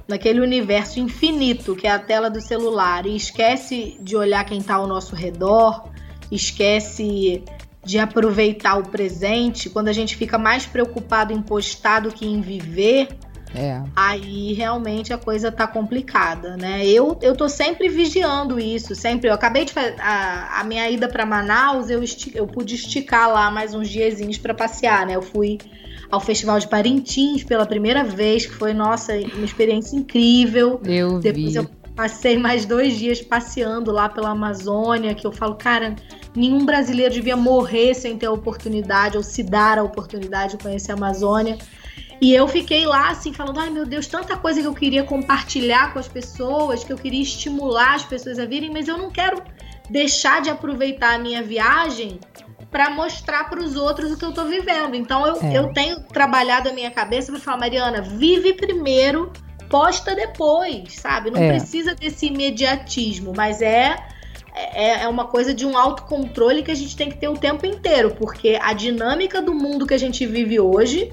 naquele 0.08 0.40
universo 0.40 0.98
infinito 0.98 1.76
que 1.76 1.86
é 1.86 1.92
a 1.92 1.98
tela 2.00 2.28
do 2.28 2.40
celular 2.40 3.06
e 3.06 3.14
esquece 3.14 3.96
de 4.00 4.16
olhar 4.16 4.44
quem 4.44 4.58
está 4.58 4.74
ao 4.74 4.88
nosso 4.88 5.14
redor, 5.14 5.90
esquece 6.28 7.44
de 7.84 7.98
aproveitar 7.98 8.78
o 8.78 8.88
presente, 8.88 9.68
quando 9.68 9.88
a 9.88 9.92
gente 9.92 10.16
fica 10.16 10.38
mais 10.38 10.66
preocupado 10.66 11.32
em 11.32 11.42
postar 11.42 12.00
do 12.00 12.10
que 12.10 12.26
em 12.26 12.40
viver, 12.40 13.08
é. 13.54 13.80
Aí 13.94 14.52
realmente 14.52 15.12
a 15.12 15.18
coisa 15.18 15.52
tá 15.52 15.64
complicada, 15.64 16.56
né? 16.56 16.84
Eu, 16.84 17.16
eu 17.22 17.36
tô 17.36 17.48
sempre 17.48 17.88
vigiando 17.88 18.58
isso, 18.58 18.96
sempre. 18.96 19.30
Eu 19.30 19.34
acabei 19.34 19.64
de 19.64 19.72
fazer 19.72 19.94
a, 20.00 20.60
a 20.60 20.64
minha 20.64 20.90
ida 20.90 21.08
para 21.08 21.24
Manaus, 21.24 21.88
eu, 21.88 22.02
esti, 22.02 22.32
eu 22.34 22.48
pude 22.48 22.74
esticar 22.74 23.32
lá 23.32 23.52
mais 23.52 23.72
uns 23.72 23.88
diazinhos 23.88 24.38
para 24.38 24.52
passear, 24.52 25.06
né? 25.06 25.14
Eu 25.14 25.22
fui 25.22 25.58
ao 26.10 26.20
Festival 26.20 26.58
de 26.58 26.66
Parintins 26.66 27.44
pela 27.44 27.64
primeira 27.64 28.02
vez, 28.02 28.44
que 28.44 28.52
foi, 28.52 28.74
nossa, 28.74 29.12
uma 29.12 29.44
experiência 29.44 29.96
incrível. 29.96 30.80
Eu 30.84 31.20
Depois 31.20 31.52
vi. 31.52 31.56
eu 31.56 31.70
passei 31.94 32.36
mais 32.36 32.64
dois 32.64 32.98
dias 32.98 33.20
passeando 33.20 33.92
lá 33.92 34.08
pela 34.08 34.30
Amazônia, 34.30 35.14
que 35.14 35.26
eu 35.26 35.32
falo, 35.32 35.54
cara, 35.54 35.94
nenhum 36.34 36.64
brasileiro 36.64 37.14
devia 37.14 37.36
morrer 37.36 37.94
sem 37.94 38.18
ter 38.18 38.26
a 38.26 38.32
oportunidade 38.32 39.16
ou 39.16 39.22
se 39.22 39.42
dar 39.42 39.78
a 39.78 39.82
oportunidade 39.82 40.56
de 40.56 40.62
conhecer 40.62 40.92
a 40.92 40.94
Amazônia. 40.94 41.58
E 42.20 42.32
eu 42.32 42.48
fiquei 42.48 42.86
lá 42.86 43.10
assim, 43.10 43.32
falando: 43.32 43.60
ai 43.60 43.70
meu 43.70 43.86
Deus, 43.86 44.06
tanta 44.06 44.36
coisa 44.36 44.60
que 44.60 44.66
eu 44.66 44.74
queria 44.74 45.04
compartilhar 45.04 45.92
com 45.92 45.98
as 45.98 46.08
pessoas, 46.08 46.82
que 46.82 46.92
eu 46.92 46.96
queria 46.96 47.22
estimular 47.22 47.94
as 47.94 48.04
pessoas 48.04 48.38
a 48.38 48.44
virem, 48.44 48.70
mas 48.70 48.88
eu 48.88 48.96
não 48.96 49.10
quero 49.10 49.42
deixar 49.90 50.40
de 50.40 50.50
aproveitar 50.50 51.14
a 51.14 51.18
minha 51.18 51.42
viagem 51.42 52.18
para 52.70 52.90
mostrar 52.90 53.48
para 53.48 53.62
os 53.62 53.76
outros 53.76 54.10
o 54.10 54.16
que 54.16 54.24
eu 54.24 54.30
estou 54.30 54.46
vivendo. 54.46 54.96
Então 54.96 55.26
eu, 55.26 55.36
é. 55.42 55.58
eu 55.58 55.72
tenho 55.72 56.00
trabalhado 56.00 56.68
a 56.68 56.72
minha 56.72 56.90
cabeça 56.90 57.30
para 57.30 57.40
falar: 57.40 57.58
Mariana, 57.58 58.00
vive 58.00 58.54
primeiro, 58.54 59.32
posta 59.74 60.14
depois, 60.14 60.94
sabe? 60.94 61.30
Não 61.30 61.40
é. 61.40 61.48
precisa 61.48 61.94
desse 61.94 62.26
imediatismo, 62.26 63.32
mas 63.36 63.60
é 63.60 63.96
é, 64.54 65.02
é 65.02 65.08
uma 65.08 65.24
coisa 65.24 65.52
de 65.52 65.66
um 65.66 65.76
autocontrole 65.76 66.62
que 66.62 66.70
a 66.70 66.76
gente 66.76 66.96
tem 66.96 67.08
que 67.08 67.16
ter 67.16 67.28
o 67.28 67.36
tempo 67.36 67.66
inteiro, 67.66 68.14
porque 68.14 68.56
a 68.62 68.72
dinâmica 68.72 69.42
do 69.42 69.52
mundo 69.52 69.84
que 69.84 69.92
a 69.92 69.98
gente 69.98 70.24
vive 70.26 70.60
hoje 70.60 71.12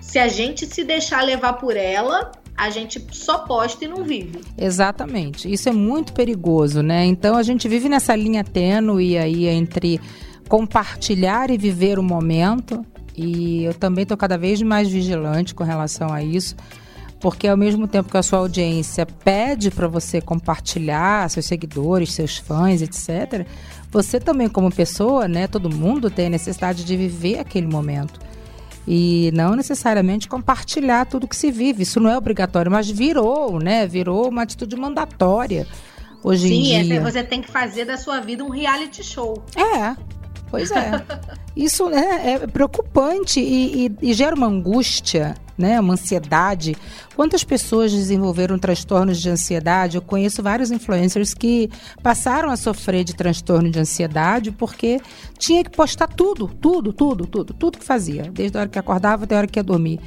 se 0.00 0.18
a 0.18 0.26
gente 0.26 0.66
se 0.66 0.82
deixar 0.82 1.22
levar 1.22 1.52
por 1.52 1.76
ela, 1.76 2.32
a 2.56 2.68
gente 2.68 3.06
só 3.12 3.38
posta 3.38 3.84
e 3.84 3.88
não 3.88 4.02
vive. 4.02 4.40
Exatamente. 4.58 5.50
Isso 5.50 5.68
é 5.68 5.72
muito 5.72 6.12
perigoso, 6.12 6.82
né? 6.82 7.04
Então 7.04 7.36
a 7.36 7.44
gente 7.44 7.68
vive 7.68 7.88
nessa 7.88 8.16
linha 8.16 8.42
tênue 8.42 9.16
aí 9.16 9.46
entre 9.46 10.00
compartilhar 10.48 11.48
e 11.48 11.56
viver 11.56 11.96
o 11.96 12.02
momento. 12.02 12.84
E 13.16 13.62
eu 13.62 13.74
também 13.74 14.02
estou 14.02 14.16
cada 14.16 14.36
vez 14.36 14.60
mais 14.62 14.88
vigilante 14.88 15.54
com 15.54 15.62
relação 15.62 16.12
a 16.12 16.24
isso, 16.24 16.56
porque 17.20 17.46
ao 17.46 17.56
mesmo 17.56 17.86
tempo 17.86 18.10
que 18.10 18.16
a 18.16 18.22
sua 18.22 18.38
audiência 18.38 19.04
pede 19.04 19.70
para 19.70 19.86
você 19.86 20.20
compartilhar, 20.20 21.28
seus 21.28 21.46
seguidores, 21.46 22.12
seus 22.12 22.38
fãs, 22.38 22.80
etc., 22.82 23.46
você 23.90 24.20
também, 24.20 24.48
como 24.48 24.72
pessoa, 24.72 25.26
né, 25.28 25.46
todo 25.46 25.68
mundo 25.68 26.10
tem 26.10 26.26
a 26.26 26.30
necessidade 26.30 26.84
de 26.84 26.96
viver 26.96 27.38
aquele 27.38 27.66
momento 27.66 28.20
e 28.86 29.30
não 29.34 29.54
necessariamente 29.54 30.28
compartilhar 30.28 31.06
tudo 31.06 31.28
que 31.28 31.36
se 31.36 31.50
vive. 31.50 31.82
Isso 31.82 32.00
não 32.00 32.10
é 32.10 32.16
obrigatório, 32.16 32.70
mas 32.70 32.90
virou, 32.90 33.58
né? 33.58 33.86
Virou 33.86 34.28
uma 34.28 34.42
atitude 34.42 34.74
mandatória 34.76 35.66
hoje 36.22 36.48
Sim, 36.48 36.54
em 36.54 36.62
dia. 36.84 36.96
Sim, 36.96 37.00
você 37.00 37.22
tem 37.22 37.42
que 37.42 37.50
fazer 37.50 37.84
da 37.84 37.96
sua 37.96 38.20
vida 38.20 38.42
um 38.44 38.50
reality 38.50 39.02
show. 39.04 39.42
É. 39.56 39.96
Pois 40.50 40.70
é. 40.70 40.90
Isso 41.56 41.88
né, 41.88 42.34
é 42.34 42.46
preocupante 42.46 43.40
e, 43.40 43.86
e, 43.86 44.10
e 44.10 44.12
gera 44.12 44.34
uma 44.34 44.46
angústia 44.46 45.34
né, 45.60 45.78
uma 45.78 45.92
ansiedade. 45.92 46.74
Quantas 47.14 47.44
pessoas 47.44 47.92
desenvolveram 47.92 48.58
transtornos 48.58 49.20
de 49.20 49.28
ansiedade? 49.28 49.96
Eu 49.96 50.02
conheço 50.02 50.42
vários 50.42 50.70
influencers 50.70 51.34
que 51.34 51.70
passaram 52.02 52.48
a 52.48 52.56
sofrer 52.56 53.04
de 53.04 53.14
transtorno 53.14 53.70
de 53.70 53.78
ansiedade 53.78 54.50
porque 54.50 55.00
tinha 55.38 55.62
que 55.62 55.70
postar 55.70 56.08
tudo, 56.08 56.48
tudo, 56.48 56.92
tudo, 56.92 57.26
tudo, 57.26 57.52
tudo 57.52 57.78
que 57.78 57.84
fazia, 57.84 58.22
desde 58.32 58.56
a 58.56 58.62
hora 58.62 58.70
que 58.70 58.78
acordava 58.78 59.24
até 59.24 59.34
a 59.34 59.38
hora 59.38 59.46
que 59.46 59.58
ia 59.58 59.62
dormir. 59.62 60.00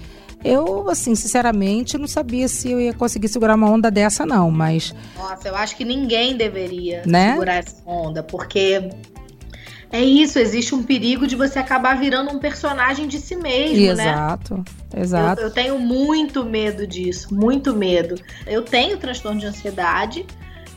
Eu, 0.44 0.90
assim, 0.90 1.16
sinceramente, 1.16 1.98
não 1.98 2.08
sabia 2.08 2.50
se 2.50 2.70
eu 2.70 2.82
ia 2.82 2.94
conseguir 2.94 3.30
segurar 3.30 3.56
uma 3.56 3.70
onda 3.70 3.90
dessa, 3.90 4.26
não, 4.26 4.52
mas. 4.52 4.94
Nossa, 5.16 5.48
eu 5.48 5.56
acho 5.56 5.78
que 5.78 5.86
ninguém 5.86 6.36
deveria 6.36 7.04
né? 7.06 7.32
segurar 7.32 7.56
essa 7.56 7.78
onda, 7.86 8.22
porque 8.22 8.90
é 9.94 10.04
isso, 10.04 10.40
existe 10.40 10.74
um 10.74 10.82
perigo 10.82 11.28
de 11.28 11.36
você 11.36 11.60
acabar 11.60 11.96
virando 11.96 12.32
um 12.32 12.40
personagem 12.40 13.08
de 13.08 13.20
si 13.20 13.36
mesmo, 13.36 13.78
exato, 13.78 13.96
né? 13.96 14.04
Exato, 14.10 14.66
exato. 14.98 15.42
Eu, 15.42 15.48
eu, 15.50 15.54
tenho 15.54 15.78
muito 15.78 16.44
medo 16.44 16.88
disso, 16.88 17.32
muito 17.32 17.76
medo. 17.76 18.16
Eu 18.48 18.64
tenho 18.64 18.98
transtorno 18.98 19.40
de 19.40 19.46
ansiedade. 19.46 20.26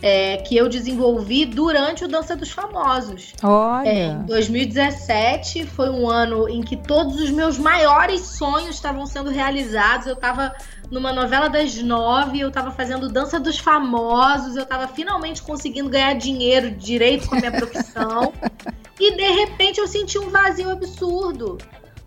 É, 0.02 0.36
que 0.36 0.54
eu 0.54 0.68
desenvolvi 0.68 1.46
durante 1.46 2.04
o 2.04 2.08
Dança 2.08 2.36
dos 2.36 2.50
Famosos. 2.50 3.32
Olha! 3.42 3.88
É, 3.88 4.14
2017 4.26 5.64
foi 5.64 5.88
um 5.88 6.06
ano 6.06 6.46
em 6.50 6.60
que 6.60 6.76
todos 6.76 7.18
os 7.18 7.30
meus 7.30 7.58
maiores 7.58 8.20
sonhos 8.20 8.74
estavam 8.74 9.06
sendo 9.06 9.30
realizados. 9.30 10.06
Eu 10.06 10.12
estava 10.12 10.54
numa 10.90 11.12
novela 11.12 11.48
das 11.48 11.74
nove, 11.76 12.40
eu 12.40 12.50
tava 12.50 12.70
fazendo 12.70 13.08
dança 13.08 13.40
dos 13.40 13.58
famosos, 13.58 14.56
eu 14.56 14.64
tava 14.64 14.88
finalmente 14.88 15.42
conseguindo 15.42 15.88
ganhar 15.88 16.14
dinheiro 16.14 16.70
direito 16.70 17.28
com 17.28 17.34
a 17.34 17.38
minha 17.38 17.52
profissão. 17.52 18.32
e 18.98 19.16
de 19.16 19.28
repente 19.30 19.78
eu 19.78 19.86
senti 19.86 20.18
um 20.18 20.30
vazio 20.30 20.70
absurdo. 20.70 21.58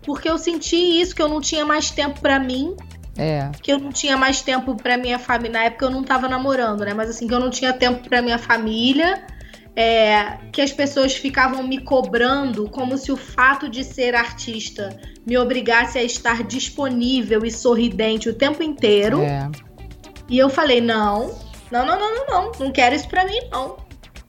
Porque 0.02 0.28
eu 0.28 0.38
senti 0.38 0.76
isso, 0.76 1.14
que 1.14 1.20
eu 1.20 1.28
não 1.28 1.40
tinha 1.40 1.64
mais 1.64 1.90
tempo 1.90 2.20
para 2.20 2.38
mim. 2.38 2.74
É. 3.16 3.50
Que 3.62 3.72
eu 3.72 3.78
não 3.78 3.90
tinha 3.90 4.16
mais 4.16 4.40
tempo 4.40 4.74
para 4.74 4.96
minha 4.96 5.18
família. 5.18 5.52
Na 5.52 5.64
época 5.64 5.84
eu 5.84 5.90
não 5.90 6.02
tava 6.02 6.26
namorando, 6.28 6.84
né? 6.84 6.94
Mas 6.94 7.10
assim, 7.10 7.28
que 7.28 7.34
eu 7.34 7.40
não 7.40 7.50
tinha 7.50 7.72
tempo 7.72 8.08
para 8.08 8.22
minha 8.22 8.38
família 8.38 9.22
é, 9.80 10.36
que 10.52 10.60
as 10.60 10.70
pessoas 10.70 11.16
ficavam 11.16 11.62
me 11.62 11.78
cobrando 11.78 12.68
como 12.68 12.98
se 12.98 13.10
o 13.10 13.16
fato 13.16 13.66
de 13.66 13.82
ser 13.82 14.14
artista 14.14 14.94
me 15.24 15.38
obrigasse 15.38 15.96
a 15.96 16.02
estar 16.02 16.42
disponível 16.42 17.46
e 17.46 17.50
sorridente 17.50 18.28
o 18.28 18.34
tempo 18.34 18.62
inteiro. 18.62 19.22
É. 19.22 19.50
E 20.28 20.38
eu 20.38 20.50
falei: 20.50 20.82
não, 20.82 21.34
não, 21.72 21.86
não, 21.86 21.98
não, 21.98 22.14
não, 22.14 22.26
não, 22.26 22.52
não 22.60 22.70
quero 22.70 22.94
isso 22.94 23.08
pra 23.08 23.24
mim, 23.24 23.38
não. 23.50 23.76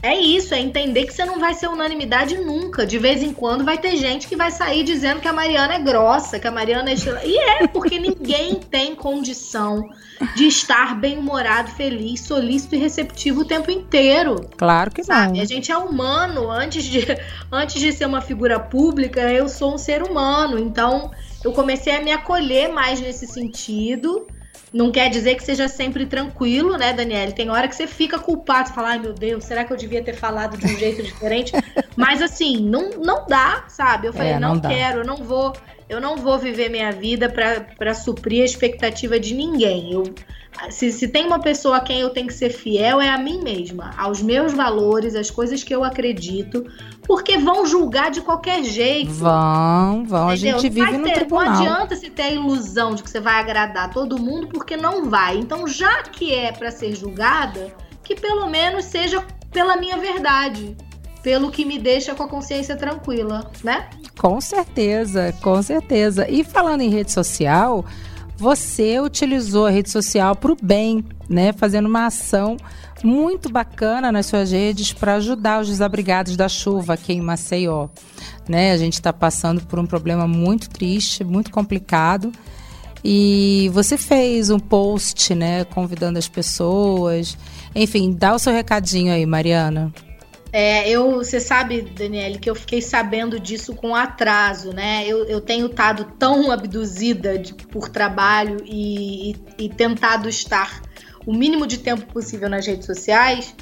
É 0.03 0.15
isso, 0.17 0.53
é 0.53 0.59
entender 0.59 1.05
que 1.05 1.13
você 1.13 1.23
não 1.25 1.39
vai 1.39 1.53
ser 1.53 1.67
unanimidade 1.67 2.37
nunca. 2.37 2.85
De 2.85 2.97
vez 2.97 3.21
em 3.21 3.33
quando 3.33 3.63
vai 3.63 3.77
ter 3.77 3.95
gente 3.95 4.27
que 4.27 4.35
vai 4.35 4.49
sair 4.49 4.83
dizendo 4.83 5.19
que 5.19 5.27
a 5.27 5.33
Mariana 5.33 5.75
é 5.75 5.79
grossa, 5.79 6.39
que 6.39 6.47
a 6.47 6.51
Mariana 6.51 6.91
é. 6.91 6.95
E 7.25 7.37
é, 7.37 7.67
porque 7.67 7.99
ninguém 7.99 8.55
tem 8.55 8.95
condição 8.95 9.87
de 10.35 10.45
estar 10.45 10.99
bem-humorado, 10.99 11.71
feliz, 11.71 12.21
solícito 12.21 12.75
e 12.75 12.79
receptivo 12.79 13.41
o 13.41 13.45
tempo 13.45 13.69
inteiro. 13.69 14.49
Claro 14.57 14.91
que 14.91 15.03
sabe? 15.03 15.37
não. 15.37 15.41
A 15.41 15.45
gente 15.45 15.71
é 15.71 15.77
humano. 15.77 16.49
Antes 16.49 16.83
de, 16.83 17.05
antes 17.51 17.79
de 17.79 17.91
ser 17.93 18.05
uma 18.05 18.21
figura 18.21 18.59
pública, 18.59 19.21
eu 19.31 19.47
sou 19.47 19.75
um 19.75 19.77
ser 19.77 20.01
humano. 20.01 20.57
Então, 20.57 21.11
eu 21.43 21.51
comecei 21.51 21.95
a 21.95 22.01
me 22.01 22.11
acolher 22.11 22.69
mais 22.69 22.99
nesse 22.99 23.27
sentido 23.27 24.27
não 24.73 24.91
quer 24.91 25.09
dizer 25.09 25.35
que 25.35 25.43
seja 25.43 25.67
sempre 25.67 26.05
tranquilo, 26.05 26.77
né, 26.77 26.93
Daniele? 26.93 27.33
Tem 27.33 27.49
hora 27.49 27.67
que 27.67 27.75
você 27.75 27.87
fica 27.87 28.17
culpado, 28.17 28.69
você 28.69 28.73
fala, 28.73 28.89
ai 28.89 28.99
meu 28.99 29.13
Deus, 29.13 29.43
será 29.43 29.63
que 29.65 29.73
eu 29.73 29.77
devia 29.77 30.01
ter 30.01 30.15
falado 30.15 30.57
de 30.57 30.65
um 30.65 30.77
jeito 30.77 31.03
diferente? 31.03 31.51
Mas 31.97 32.21
assim, 32.21 32.61
não, 32.61 32.91
não 32.91 33.25
dá, 33.27 33.65
sabe? 33.67 34.07
Eu 34.07 34.13
falei, 34.13 34.33
é, 34.33 34.39
não, 34.39 34.55
não 34.55 34.61
quero, 34.61 35.01
eu 35.01 35.05
não 35.05 35.17
vou, 35.17 35.53
eu 35.91 35.99
não 35.99 36.15
vou 36.15 36.39
viver 36.39 36.69
minha 36.69 36.89
vida 36.89 37.27
para 37.29 37.93
suprir 37.93 38.43
a 38.43 38.45
expectativa 38.45 39.19
de 39.19 39.35
ninguém. 39.35 39.91
Eu, 39.91 40.03
se, 40.69 40.89
se 40.89 41.05
tem 41.09 41.27
uma 41.27 41.39
pessoa 41.39 41.77
a 41.77 41.79
quem 41.81 41.99
eu 41.99 42.11
tenho 42.11 42.27
que 42.27 42.33
ser 42.33 42.49
fiel, 42.49 43.01
é 43.01 43.09
a 43.09 43.17
mim 43.17 43.41
mesma, 43.43 43.93
aos 43.97 44.21
meus 44.21 44.53
valores, 44.53 45.15
às 45.15 45.29
coisas 45.29 45.65
que 45.65 45.75
eu 45.75 45.83
acredito, 45.83 46.65
porque 47.05 47.37
vão 47.37 47.65
julgar 47.65 48.09
de 48.09 48.21
qualquer 48.21 48.63
jeito. 48.63 49.11
Vão, 49.11 50.05
vão. 50.05 50.31
Entendeu? 50.31 50.55
A 50.55 50.59
gente 50.59 50.69
vive 50.69 50.97
no 50.97 51.03
ter, 51.03 51.13
tribunal. 51.13 51.45
Não 51.45 51.59
adianta 51.59 51.95
se 51.97 52.09
ter 52.09 52.23
a 52.23 52.31
ilusão 52.31 52.95
de 52.95 53.03
que 53.03 53.09
você 53.09 53.19
vai 53.19 53.41
agradar 53.41 53.91
todo 53.91 54.17
mundo, 54.17 54.47
porque 54.47 54.77
não 54.77 55.09
vai. 55.09 55.37
Então, 55.37 55.67
já 55.67 56.03
que 56.03 56.33
é 56.33 56.53
para 56.53 56.71
ser 56.71 56.95
julgada, 56.95 57.75
que 58.01 58.15
pelo 58.15 58.47
menos 58.49 58.85
seja 58.85 59.21
pela 59.51 59.75
minha 59.75 59.97
verdade, 59.97 60.73
pelo 61.21 61.51
que 61.51 61.65
me 61.65 61.77
deixa 61.77 62.15
com 62.15 62.23
a 62.23 62.27
consciência 62.27 62.75
tranquila, 62.75 63.49
né? 63.63 63.89
Com 64.17 64.39
certeza, 64.41 65.33
com 65.41 65.61
certeza. 65.61 66.29
E 66.29 66.43
falando 66.43 66.81
em 66.81 66.89
rede 66.89 67.11
social, 67.11 67.85
você 68.35 68.99
utilizou 68.99 69.67
a 69.67 69.69
rede 69.69 69.89
social 69.89 70.35
para 70.35 70.51
o 70.51 70.57
bem, 70.61 71.05
né? 71.29 71.53
Fazendo 71.53 71.87
uma 71.87 72.07
ação 72.07 72.57
muito 73.03 73.49
bacana 73.51 74.11
nas 74.11 74.25
suas 74.25 74.51
redes 74.51 74.93
para 74.93 75.15
ajudar 75.15 75.61
os 75.61 75.67
desabrigados 75.67 76.35
da 76.35 76.47
chuva 76.47 76.93
aqui 76.93 77.13
em 77.13 77.21
Maceió. 77.21 77.89
Né? 78.47 78.71
A 78.71 78.77
gente 78.77 78.93
está 78.93 79.13
passando 79.13 79.61
por 79.61 79.79
um 79.79 79.85
problema 79.85 80.27
muito 80.27 80.69
triste, 80.69 81.23
muito 81.23 81.51
complicado. 81.51 82.31
E 83.03 83.69
você 83.73 83.97
fez 83.97 84.49
um 84.51 84.59
post, 84.59 85.33
né, 85.33 85.63
convidando 85.65 86.19
as 86.19 86.27
pessoas. 86.27 87.35
Enfim, 87.73 88.11
dá 88.11 88.35
o 88.35 88.39
seu 88.39 88.53
recadinho 88.53 89.11
aí, 89.11 89.25
Mariana. 89.25 89.91
É, 90.53 90.89
eu, 90.89 91.17
você 91.17 91.39
sabe, 91.39 91.81
Daniele, 91.81 92.37
que 92.37 92.49
eu 92.49 92.55
fiquei 92.55 92.81
sabendo 92.81 93.39
disso 93.39 93.73
com 93.73 93.95
atraso, 93.95 94.73
né? 94.73 95.05
Eu, 95.07 95.25
eu 95.25 95.39
tenho 95.39 95.67
estado 95.67 96.13
tão 96.19 96.51
abduzida 96.51 97.37
de, 97.37 97.53
por 97.53 97.87
trabalho 97.87 98.57
e, 98.65 99.31
e, 99.31 99.35
e 99.65 99.69
tentado 99.69 100.27
estar 100.27 100.81
o 101.25 101.33
mínimo 101.33 101.65
de 101.65 101.77
tempo 101.77 102.05
possível 102.11 102.49
nas 102.49 102.65
redes 102.65 102.85
sociais 102.85 103.55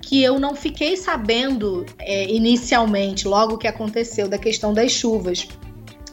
que 0.00 0.22
eu 0.22 0.38
não 0.38 0.56
fiquei 0.56 0.96
sabendo 0.96 1.86
é, 1.98 2.28
inicialmente, 2.28 3.28
logo 3.28 3.56
que 3.56 3.68
aconteceu, 3.68 4.28
da 4.28 4.36
questão 4.36 4.74
das 4.74 4.90
chuvas. 4.90 5.46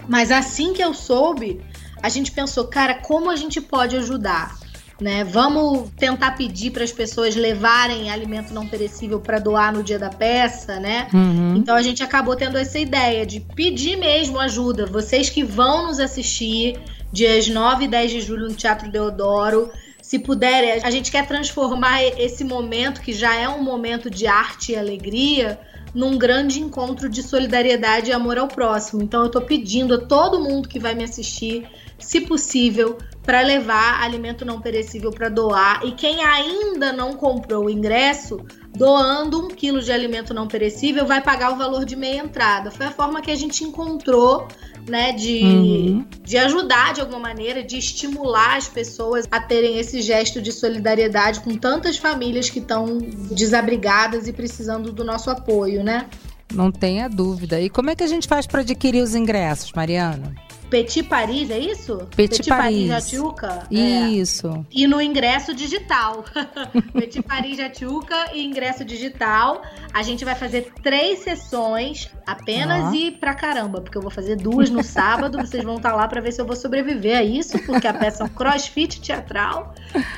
Mas 0.08 0.32
assim 0.32 0.74
que 0.74 0.82
eu 0.82 0.94
soube, 0.94 1.60
a 2.02 2.08
gente 2.08 2.32
pensou, 2.32 2.68
cara, 2.68 2.96
como 2.96 3.30
a 3.30 3.36
gente 3.36 3.60
pode 3.60 3.98
ajudar? 3.98 4.58
Né? 5.00 5.24
Vamos 5.24 5.90
tentar 5.98 6.32
pedir 6.32 6.72
para 6.72 6.84
as 6.84 6.92
pessoas 6.92 7.34
levarem 7.34 8.12
alimento 8.12 8.54
não 8.54 8.68
perecível 8.68 9.20
para 9.20 9.40
doar 9.40 9.74
no 9.74 9.82
dia 9.82 9.98
da 9.98 10.10
peça, 10.10 10.78
né? 10.78 11.08
Uhum. 11.14 11.56
Então 11.56 11.74
a 11.76 11.82
gente 11.82 12.04
acabou 12.04 12.36
tendo 12.36 12.58
essa 12.58 12.78
ideia 12.78 13.26
de 13.26 13.40
pedir 13.40 13.96
mesmo 13.96 14.38
ajuda. 14.38 14.86
Vocês 14.86 15.30
que 15.30 15.42
vão 15.42 15.88
nos 15.88 16.02
assistir 16.02 16.78
dias 17.14 17.48
9 17.48 17.86
e 17.86 17.88
10 17.88 18.12
de 18.12 18.22
julho 18.22 18.50
no 18.50 18.54
Teatro 18.54 18.92
Deodoro, 18.92 19.72
se 20.02 20.20
puderem, 20.20 20.84
a 20.84 20.90
gente 20.90 21.12
quer 21.12 21.28
transformar 21.28 22.04
esse 22.04 22.44
momento, 22.44 23.00
que 23.00 23.14
já 23.14 23.36
é 23.36 23.48
um 23.48 23.62
momento 23.62 24.10
de 24.10 24.28
arte 24.28 24.72
e 24.72 24.76
alegria, 24.76 25.60
num 25.94 26.18
grande 26.18 26.60
encontro 26.60 27.10
de 27.10 27.22
solidariedade 27.24 28.10
e 28.10 28.14
amor 28.14 28.38
ao 28.38 28.48
próximo. 28.48 29.02
Então 29.02 29.24
eu 29.24 29.30
tô 29.30 29.42
pedindo 29.42 29.94
a 29.94 29.98
todo 30.00 30.40
mundo 30.40 30.68
que 30.68 30.80
vai 30.80 30.96
me 30.96 31.04
assistir, 31.04 31.68
se 31.98 32.22
possível, 32.22 32.98
para 33.24 33.42
levar 33.42 34.02
alimento 34.02 34.46
não 34.46 34.60
perecível 34.60 35.12
para 35.12 35.30
doar. 35.30 35.82
E 35.86 35.92
quem 35.92 36.24
ainda 36.24 36.92
não 36.92 37.14
comprou 37.14 37.66
o 37.66 37.70
ingresso, 37.70 38.44
doando 38.76 39.46
um 39.46 39.48
quilo 39.50 39.82
de 39.82 39.92
alimento 39.92 40.34
não 40.34 40.48
perecível, 40.48 41.06
vai 41.06 41.22
pagar 41.22 41.54
o 41.54 41.58
valor 41.58 41.86
de 41.86 41.96
meia 41.96 42.22
entrada. 42.22 42.72
Foi 42.72 42.86
a 42.86 42.92
forma 42.92 43.22
que 43.22 43.30
a 43.30 43.36
gente 43.36 43.64
encontrou 43.64 44.48
né, 44.88 45.12
de, 45.12 45.44
uhum. 45.44 46.06
de 46.24 46.38
ajudar 46.38 46.94
de 46.94 47.02
alguma 47.02 47.20
maneira, 47.20 47.64
de 47.64 47.78
estimular 47.78 48.58
as 48.58 48.68
pessoas 48.68 49.28
a 49.30 49.40
terem 49.40 49.78
esse 49.78 50.02
gesto 50.02 50.42
de 50.42 50.52
solidariedade 50.52 51.42
com 51.42 51.56
tantas 51.56 51.98
famílias 51.98 52.50
que 52.50 52.60
estão 52.60 52.98
desabrigadas 53.32 54.28
e 54.28 54.34
precisando 54.34 54.92
do 54.92 55.04
nosso 55.04 55.30
apoio, 55.30 55.84
né? 55.84 56.08
Não 56.52 56.72
tenha 56.72 57.08
dúvida. 57.08 57.62
E 57.62 57.70
como 57.70 57.92
é 57.92 57.96
que 57.96 58.04
a 58.04 58.08
gente 58.08 58.28
faz 58.28 58.48
para 58.48 58.62
adquirir 58.62 59.04
os 59.04 59.14
ingressos, 59.14 59.72
Mariana? 59.74 60.34
Petit 60.70 61.02
Paris, 61.04 61.50
é 61.50 61.58
isso? 61.58 61.98
Petit, 62.16 62.38
Petit 62.38 62.50
Paris. 62.50 62.88
Jatiuca? 62.88 63.64
Isso. 63.72 64.48
É. 64.48 64.66
E 64.72 64.88
no 64.88 65.02
ingresso 65.02 65.54
digital. 65.54 66.24
Petit 66.94 67.24
Paris 67.24 67.58
Jatiuca 67.58 68.32
e 68.34 68.46
ingresso 68.46 68.86
digital. 68.86 69.64
A 69.92 70.04
gente 70.04 70.24
vai 70.24 70.36
fazer 70.36 70.72
três 70.84 71.20
sessões 71.20 72.10
apenas 72.26 72.94
e 72.94 73.12
pra 73.12 73.34
caramba, 73.34 73.82
porque 73.82 73.98
eu 73.98 74.02
vou 74.02 74.12
fazer 74.12 74.36
duas 74.36 74.70
no 74.70 74.84
sábado. 74.84 75.40
Vocês 75.40 75.64
vão 75.64 75.78
estar 75.78 75.92
tá 75.92 75.96
lá 75.96 76.08
para 76.08 76.22
ver 76.22 76.32
se 76.32 76.40
eu 76.40 76.46
vou 76.46 76.56
sobreviver 76.56 77.18
a 77.18 77.24
isso, 77.24 77.58
porque 77.66 77.88
a 77.88 77.94
peça 77.94 78.24
é 78.24 78.26
um 78.28 78.30
crossfit 78.30 79.02
teatral. 79.02 79.74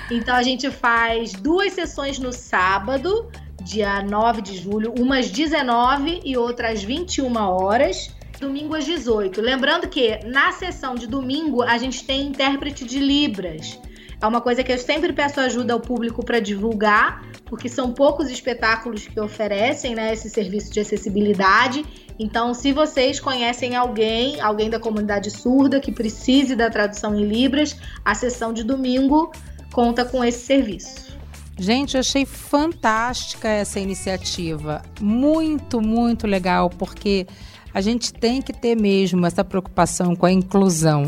Então 0.10 0.36
a 0.36 0.44
gente 0.44 0.70
faz 0.70 1.32
duas 1.32 1.72
sessões 1.74 2.20
no 2.20 2.34
sábado, 2.34 3.32
dia 3.64 4.04
9 4.04 4.42
de 4.42 4.58
julho, 4.58 4.94
umas 5.00 5.30
19 5.30 6.22
e 6.26 6.36
outras 6.36 6.84
21 6.84 7.38
horas 7.38 8.14
domingo 8.42 8.76
às 8.76 8.84
18. 8.84 9.40
Lembrando 9.40 9.88
que 9.88 10.20
na 10.26 10.52
sessão 10.52 10.96
de 10.96 11.08
domingo 11.08 11.62
a 11.62 11.78
gente 11.78 12.04
tem 12.04 12.28
intérprete 12.28 12.84
de 12.84 13.00
Libras. 13.00 13.80
É 14.20 14.28
uma 14.28 14.42
coisa 14.42 14.64
que 14.64 14.72
eu 14.72 14.78
sempre 14.78 15.14
peço 15.14 15.40
ajuda 15.40 15.74
ao 15.74 15.80
público 15.80 16.24
para 16.24 16.40
divulgar, 16.40 17.26
porque 17.46 17.68
são 17.68 17.92
poucos 17.92 18.30
espetáculos 18.30 19.08
que 19.08 19.20
oferecem 19.20 19.96
né, 19.96 20.14
esse 20.14 20.30
serviço 20.30 20.72
de 20.72 20.80
acessibilidade. 20.80 21.84
Então, 22.20 22.54
se 22.54 22.72
vocês 22.72 23.20
conhecem 23.20 23.76
alguém, 23.76 24.40
alguém 24.40 24.70
da 24.70 24.80
comunidade 24.80 25.32
surda 25.32 25.80
que 25.80 25.92
precise 25.92 26.56
da 26.56 26.70
tradução 26.70 27.16
em 27.16 27.26
Libras, 27.26 27.76
a 28.06 28.14
sessão 28.14 28.54
de 28.54 28.64
domingo 28.64 29.32
conta 29.72 30.06
com 30.06 30.24
esse 30.24 30.46
serviço. 30.46 31.18
Gente, 31.58 31.96
eu 31.96 32.00
achei 32.00 32.26
fantástica 32.26 33.48
essa 33.48 33.80
iniciativa. 33.80 34.84
Muito, 35.00 35.82
muito 35.82 36.28
legal, 36.28 36.70
porque 36.70 37.26
a 37.74 37.82
gente 37.82 38.14
tem 38.14 38.42
que 38.42 38.54
ter 38.54 38.76
mesmo 38.76 39.26
essa 39.26 39.44
preocupação 39.44 40.16
com 40.16 40.26
a 40.26 40.32
inclusão, 40.32 41.06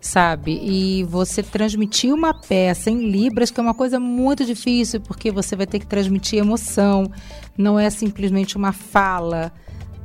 sabe? 0.00 0.58
E 0.62 1.04
você 1.04 1.42
transmitir 1.42 2.12
uma 2.12 2.34
peça 2.34 2.90
em 2.90 3.10
Libras, 3.10 3.50
que 3.50 3.60
é 3.60 3.62
uma 3.62 3.74
coisa 3.74 4.00
muito 4.00 4.44
difícil, 4.44 5.00
porque 5.00 5.30
você 5.30 5.54
vai 5.54 5.66
ter 5.66 5.78
que 5.78 5.86
transmitir 5.86 6.38
emoção, 6.38 7.10
não 7.56 7.78
é 7.78 7.90
simplesmente 7.90 8.56
uma 8.56 8.72
fala. 8.72 9.52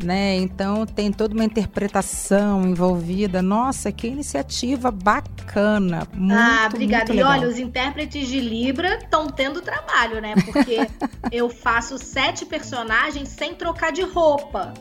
Né? 0.03 0.35
Então 0.35 0.85
tem 0.85 1.09
toda 1.09 1.33
uma 1.33 1.45
interpretação 1.45 2.63
envolvida. 2.63 3.41
Nossa, 3.41 3.93
que 3.93 4.05
iniciativa 4.07 4.91
bacana. 4.91 6.05
Muito, 6.13 6.37
ah, 6.37 6.67
obrigada. 6.69 7.13
E 7.13 7.23
olha, 7.23 7.47
os 7.47 7.57
intérpretes 7.57 8.27
de 8.27 8.41
Libra 8.41 8.97
estão 8.97 9.27
tendo 9.27 9.61
trabalho, 9.61 10.19
né? 10.19 10.35
Porque 10.35 10.85
eu 11.31 11.49
faço 11.49 11.97
sete 11.97 12.45
personagens 12.45 13.29
sem 13.29 13.55
trocar 13.55 13.93
de 13.93 14.01
roupa. 14.01 14.73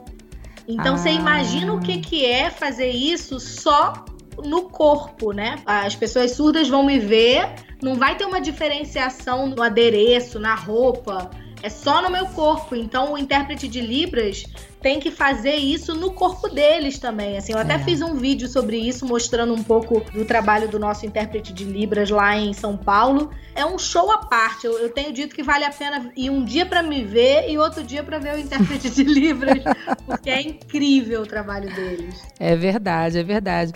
Então 0.67 0.95
ah. 0.95 0.97
você 0.97 1.11
imagina 1.11 1.73
o 1.73 1.81
que, 1.81 1.99
que 1.99 2.25
é 2.25 2.51
fazer 2.51 2.91
isso 2.91 3.39
só 3.39 4.05
no 4.45 4.63
corpo, 4.63 5.33
né? 5.33 5.57
As 5.65 5.95
pessoas 5.95 6.33
surdas 6.33 6.69
vão 6.69 6.85
me 6.85 6.99
ver, 6.99 7.55
não 7.83 7.95
vai 7.95 8.17
ter 8.17 8.25
uma 8.25 8.41
diferenciação 8.41 9.47
no 9.47 9.63
adereço, 9.63 10.39
na 10.39 10.55
roupa, 10.55 11.31
é 11.63 11.69
só 11.69 12.03
no 12.03 12.11
meu 12.11 12.27
corpo. 12.27 12.75
Então 12.75 13.13
o 13.13 13.19
intérprete 13.19 13.69
de 13.69 13.81
Libras 13.81 14.45
tem 14.85 15.01
que 15.01 15.11
fazer 15.11 15.55
isso 15.55 15.95
no 15.95 16.13
corpo 16.13 16.47
deles 16.47 16.99
também. 16.99 17.39
Assim, 17.39 17.53
eu 17.55 17.59
até 17.59 17.77
é. 17.77 17.79
fiz 17.79 18.03
um 18.03 18.17
vídeo 18.17 18.47
sobre 18.47 18.77
isso, 18.77 19.07
mostrando 19.07 19.55
um 19.55 19.65
pouco 19.65 20.01
do 20.13 20.27
trabalho 20.27 20.69
do 20.69 20.79
nosso 20.79 21.07
intérprete 21.07 21.55
de 21.55 21.65
Libras 21.65 22.11
lá 22.11 22.37
em 22.37 22.53
São 22.53 22.77
Paulo. 22.77 23.31
É 23.55 23.65
um 23.65 23.79
show 23.79 24.13
à 24.13 24.19
parte. 24.19 24.67
Eu, 24.67 24.79
eu 24.79 24.91
tenho 24.91 25.11
dito 25.11 25.35
que 25.35 25.43
vale 25.43 25.65
a 25.65 25.71
pena 25.71 26.13
ir 26.15 26.29
um 26.29 26.45
dia 26.45 26.67
para 26.67 26.83
me 26.83 27.03
ver 27.03 27.49
e 27.49 27.57
outro 27.57 27.83
dia 27.83 28.03
para 28.03 28.19
ver 28.19 28.35
o 28.35 28.39
intérprete 28.39 28.91
de 28.91 29.05
Libras, 29.05 29.63
porque 30.05 30.29
é 30.29 30.43
incrível 30.43 31.23
o 31.23 31.27
trabalho 31.27 31.75
deles. 31.75 32.23
É 32.39 32.55
verdade, 32.55 33.19
é 33.19 33.23
verdade. 33.23 33.73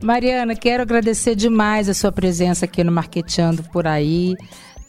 Mariana, 0.00 0.54
quero 0.54 0.84
agradecer 0.84 1.34
demais 1.34 1.88
a 1.88 1.94
sua 1.94 2.12
presença 2.12 2.66
aqui 2.66 2.84
no 2.84 2.92
Marqueteando 2.92 3.64
por 3.64 3.84
aí 3.84 4.36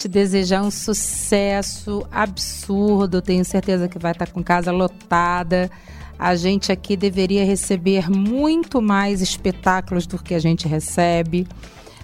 te 0.04 0.08
desejar 0.10 0.62
um 0.62 0.72
sucesso 0.72 2.06
absurdo. 2.12 3.22
Tenho 3.22 3.46
certeza 3.46 3.88
que 3.88 3.98
vai 3.98 4.12
estar 4.12 4.30
com 4.32 4.44
casa 4.44 4.70
lotada. 4.70 5.72
A 6.20 6.36
gente 6.36 6.74
aqui 6.74 6.98
deveria 6.98 7.46
receber 7.46 8.10
muito 8.10 8.82
mais 8.82 9.22
espetáculos 9.22 10.06
do 10.06 10.22
que 10.22 10.34
a 10.34 10.40
gente 10.40 10.68
recebe. 10.68 11.48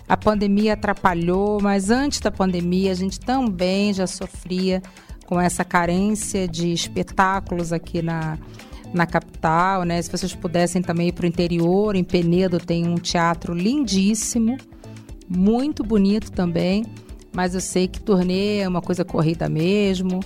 A 0.08 0.16
pandemia 0.16 0.74
atrapalhou, 0.74 1.60
mas 1.62 1.90
antes 1.90 2.22
da 2.22 2.32
pandemia 2.32 2.92
a 2.92 2.96
gente 2.96 3.20
também 3.20 3.94
já 3.94 4.08
sofria 4.08 4.82
com 5.26 5.40
essa 5.40 5.66
carência 5.66 6.48
de 6.48 6.72
espetáculos 6.72 7.74
aqui 7.74 8.02
na, 8.02 8.38
na 8.94 9.06
capital, 9.06 9.84
né? 9.84 10.02
Se 10.02 10.10
vocês 10.10 10.34
pudessem 10.34 10.82
também 10.82 11.10
ir 11.10 11.12
para 11.12 11.26
o 11.26 11.28
interior, 11.28 11.96
em 11.98 12.04
Penedo 12.04 12.60
tem 12.60 12.88
um 12.88 12.96
teatro 12.96 13.54
lindíssimo, 13.54 14.58
muito 15.28 15.84
bonito 15.84 16.32
também 16.32 16.86
mas 17.34 17.54
eu 17.54 17.62
sei 17.62 17.88
que 17.88 18.00
turnê 18.00 18.60
é 18.60 18.68
uma 18.68 18.82
coisa 18.82 19.06
corrida 19.06 19.50
mesmo. 19.50 20.20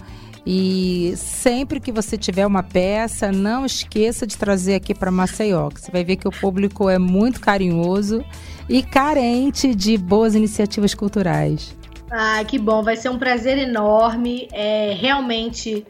E 0.46 1.14
sempre 1.16 1.80
que 1.80 1.92
você 1.92 2.18
tiver 2.18 2.46
uma 2.46 2.62
peça, 2.62 3.32
não 3.32 3.66
esqueça 3.66 4.28
de 4.28 4.38
trazer 4.38 4.76
aqui 4.76 4.94
para 4.94 5.10
Maceió, 5.10 5.70
você 5.70 5.90
vai 5.90 6.04
ver 6.04 6.18
que 6.18 6.28
o 6.28 6.32
público 6.32 6.90
é 6.90 7.00
muito 7.00 7.40
carinhoso 7.40 8.24
e 8.68 8.84
carente 8.84 9.74
de 9.74 9.98
boas 9.98 10.36
iniciativas 10.36 10.94
culturais. 10.94 11.76
Ah, 12.12 12.44
que 12.44 12.60
bom, 12.60 12.84
vai 12.84 12.96
ser 12.96 13.10
um 13.10 13.18
prazer 13.18 13.58
enorme. 13.58 14.48
É 14.52 14.94
realmente 15.00 15.86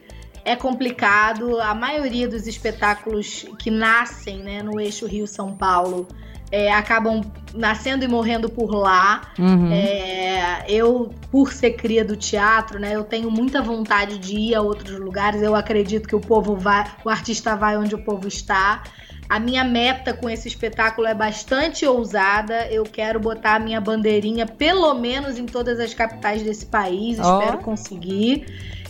é 0.45 0.55
complicado. 0.55 1.59
A 1.59 1.73
maioria 1.73 2.27
dos 2.27 2.47
espetáculos 2.47 3.45
que 3.59 3.71
nascem 3.71 4.39
né, 4.39 4.61
no 4.61 4.79
eixo 4.79 5.05
Rio 5.07 5.27
São 5.27 5.55
Paulo 5.55 6.07
é, 6.53 6.71
acabam 6.71 7.21
nascendo 7.51 8.05
e 8.05 8.07
morrendo 8.07 8.47
por 8.47 8.69
lá. 8.75 9.23
Uhum. 9.39 9.71
É, 9.71 10.63
eu, 10.67 11.11
por 11.31 11.51
ser 11.51 11.71
cria 11.71 12.05
do 12.05 12.15
teatro, 12.15 12.79
né, 12.79 12.95
eu 12.95 13.03
tenho 13.03 13.31
muita 13.31 13.59
vontade 13.59 14.19
de 14.19 14.35
ir 14.35 14.55
a 14.55 14.61
outros 14.61 14.99
lugares. 14.99 15.41
Eu 15.41 15.55
acredito 15.55 16.07
que 16.07 16.15
o 16.15 16.19
povo 16.19 16.55
vai, 16.55 16.85
o 17.03 17.09
artista 17.09 17.55
vai 17.55 17.75
onde 17.75 17.95
o 17.95 18.05
povo 18.05 18.27
está. 18.27 18.83
A 19.27 19.39
minha 19.39 19.63
meta 19.63 20.13
com 20.13 20.29
esse 20.29 20.47
espetáculo 20.47 21.07
é 21.07 21.15
bastante 21.15 21.87
ousada. 21.87 22.67
Eu 22.67 22.83
quero 22.83 23.19
botar 23.19 23.55
a 23.55 23.59
minha 23.59 23.81
bandeirinha, 23.81 24.45
pelo 24.45 24.93
menos 24.93 25.39
em 25.39 25.47
todas 25.47 25.79
as 25.79 25.91
capitais 25.95 26.43
desse 26.43 26.67
país. 26.67 27.17
Oh. 27.17 27.39
Espero 27.39 27.57
conseguir. 27.57 28.45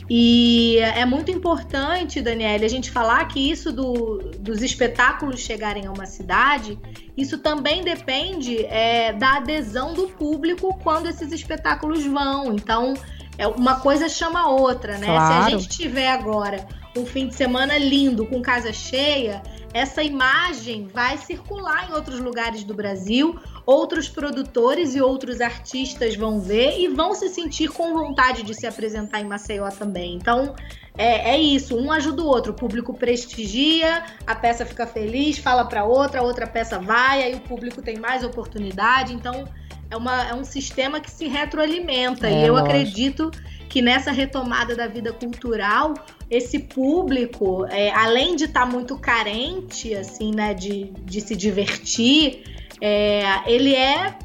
E 0.10 0.78
é 0.80 1.06
muito 1.06 1.32
importante, 1.32 2.22
Daniela, 2.22 2.66
a 2.66 2.68
gente 2.68 2.92
falar 2.92 3.26
que 3.28 3.40
isso 3.40 3.72
do, 3.72 4.18
dos 4.40 4.62
espetáculos 4.62 5.40
chegarem 5.40 5.86
a 5.86 5.92
uma 5.92 6.06
cidade, 6.06 6.78
isso 7.16 7.38
também 7.38 7.84
depende 7.84 8.66
é, 8.66 9.14
da 9.14 9.38
adesão 9.38 9.94
do 9.94 10.08
público 10.10 10.78
quando 10.84 11.08
esses 11.08 11.32
espetáculos 11.32 12.06
vão. 12.06 12.54
Então, 12.54 12.94
é 13.38 13.48
uma 13.48 13.80
coisa 13.80 14.10
chama 14.10 14.42
a 14.42 14.50
outra, 14.50 14.98
né? 14.98 15.08
Claro. 15.08 15.44
Se 15.44 15.56
a 15.56 15.58
gente 15.58 15.70
tiver 15.70 16.10
agora 16.10 16.66
um 16.96 17.06
fim 17.06 17.28
de 17.28 17.36
semana 17.36 17.78
lindo, 17.78 18.26
com 18.26 18.42
casa 18.42 18.72
cheia, 18.72 19.42
essa 19.74 20.04
imagem 20.04 20.88
vai 20.88 21.18
circular 21.18 21.90
em 21.90 21.94
outros 21.94 22.20
lugares 22.20 22.64
do 22.64 22.74
Brasil, 22.74 23.40
outros 23.66 24.08
produtores 24.08 24.96
e 24.96 25.02
outros 25.02 25.42
artistas 25.42 26.16
vão 26.16 26.40
ver 26.40 26.80
e 26.80 26.88
vão 26.88 27.16
se 27.16 27.28
sentir 27.30 27.70
com 27.70 27.94
vontade 27.94 28.44
de 28.44 28.54
se 28.54 28.68
apresentar 28.68 29.20
em 29.20 29.26
Maceió 29.26 29.70
também. 29.70 30.16
Então, 30.16 30.54
é, 30.96 31.32
é 31.32 31.42
isso, 31.42 31.76
um 31.76 31.92
ajuda 31.92 32.22
o 32.22 32.28
outro, 32.28 32.52
o 32.52 32.56
público 32.56 32.94
prestigia, 32.94 34.04
a 34.28 34.36
peça 34.36 34.64
fica 34.64 34.86
feliz, 34.86 35.40
fala 35.40 35.66
para 35.66 35.84
outra, 35.84 36.20
a 36.20 36.24
outra 36.24 36.46
peça 36.46 36.78
vai, 36.78 37.24
aí 37.24 37.34
o 37.34 37.40
público 37.40 37.82
tem 37.82 37.98
mais 37.98 38.24
oportunidade, 38.24 39.12
então 39.12 39.46
é, 39.90 39.98
uma, 39.98 40.30
é 40.30 40.34
um 40.36 40.44
sistema 40.44 41.00
que 41.00 41.10
se 41.10 41.28
retroalimenta. 41.28 42.28
É, 42.28 42.42
e 42.42 42.48
eu 42.48 42.54
lógico. 42.54 42.70
acredito 42.70 43.32
que 43.74 43.82
nessa 43.82 44.12
retomada 44.12 44.76
da 44.76 44.86
vida 44.86 45.12
cultural, 45.12 45.96
esse 46.30 46.60
público, 46.60 47.66
é, 47.72 47.92
além 47.92 48.36
de 48.36 48.44
estar 48.44 48.60
tá 48.60 48.66
muito 48.68 48.96
carente, 49.00 49.96
assim, 49.96 50.32
né, 50.32 50.54
de, 50.54 50.92
de 51.04 51.20
se 51.20 51.36
divertir, 51.36 52.44
é, 52.80 53.24
ele 53.48 53.74
é 53.74 54.16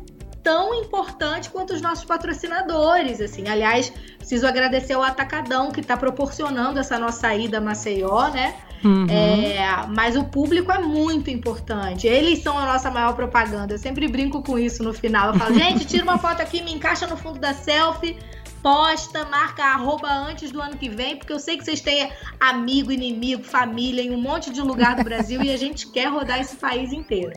tão 0.42 0.74
importante 0.74 1.48
quanto 1.48 1.72
os 1.72 1.80
nossos 1.80 2.04
patrocinadores, 2.04 3.22
assim. 3.22 3.48
Aliás, 3.48 3.90
preciso 4.18 4.46
agradecer 4.46 4.92
ao 4.92 5.02
Atacadão 5.02 5.70
que 5.70 5.80
está 5.80 5.96
proporcionando 5.96 6.78
essa 6.78 6.98
nossa 6.98 7.34
ida 7.34 7.56
a 7.56 7.60
Maceió, 7.62 8.28
né? 8.28 8.54
Uhum. 8.84 9.06
É, 9.08 9.86
mas 9.88 10.14
o 10.14 10.24
público 10.24 10.70
é 10.70 10.78
muito 10.78 11.30
importante. 11.30 12.06
Eles 12.06 12.42
são 12.42 12.56
a 12.58 12.66
nossa 12.66 12.90
maior 12.90 13.14
propaganda. 13.14 13.72
Eu 13.72 13.78
sempre 13.78 14.06
brinco 14.08 14.42
com 14.42 14.58
isso 14.58 14.82
no 14.82 14.92
final. 14.92 15.32
Eu 15.32 15.38
falo, 15.38 15.54
gente, 15.58 15.86
tira 15.86 16.04
uma 16.04 16.18
foto 16.18 16.42
aqui, 16.42 16.62
me 16.62 16.74
encaixa 16.74 17.06
no 17.06 17.16
fundo 17.16 17.38
da 17.38 17.54
selfie 17.54 18.14
posta, 18.62 19.24
marca 19.26 19.64
arroba 19.64 20.08
antes 20.08 20.50
do 20.50 20.60
ano 20.60 20.76
que 20.76 20.88
vem, 20.88 21.16
porque 21.16 21.32
eu 21.32 21.38
sei 21.38 21.56
que 21.56 21.64
vocês 21.64 21.80
têm 21.80 22.10
amigo, 22.38 22.92
inimigo, 22.92 23.42
família 23.42 24.02
em 24.02 24.10
um 24.10 24.20
monte 24.20 24.50
de 24.50 24.60
lugar 24.60 24.96
do 24.96 25.04
Brasil 25.04 25.42
e 25.42 25.50
a 25.50 25.56
gente 25.56 25.86
quer 25.88 26.06
rodar 26.06 26.40
esse 26.40 26.56
país 26.56 26.92
inteiro. 26.92 27.32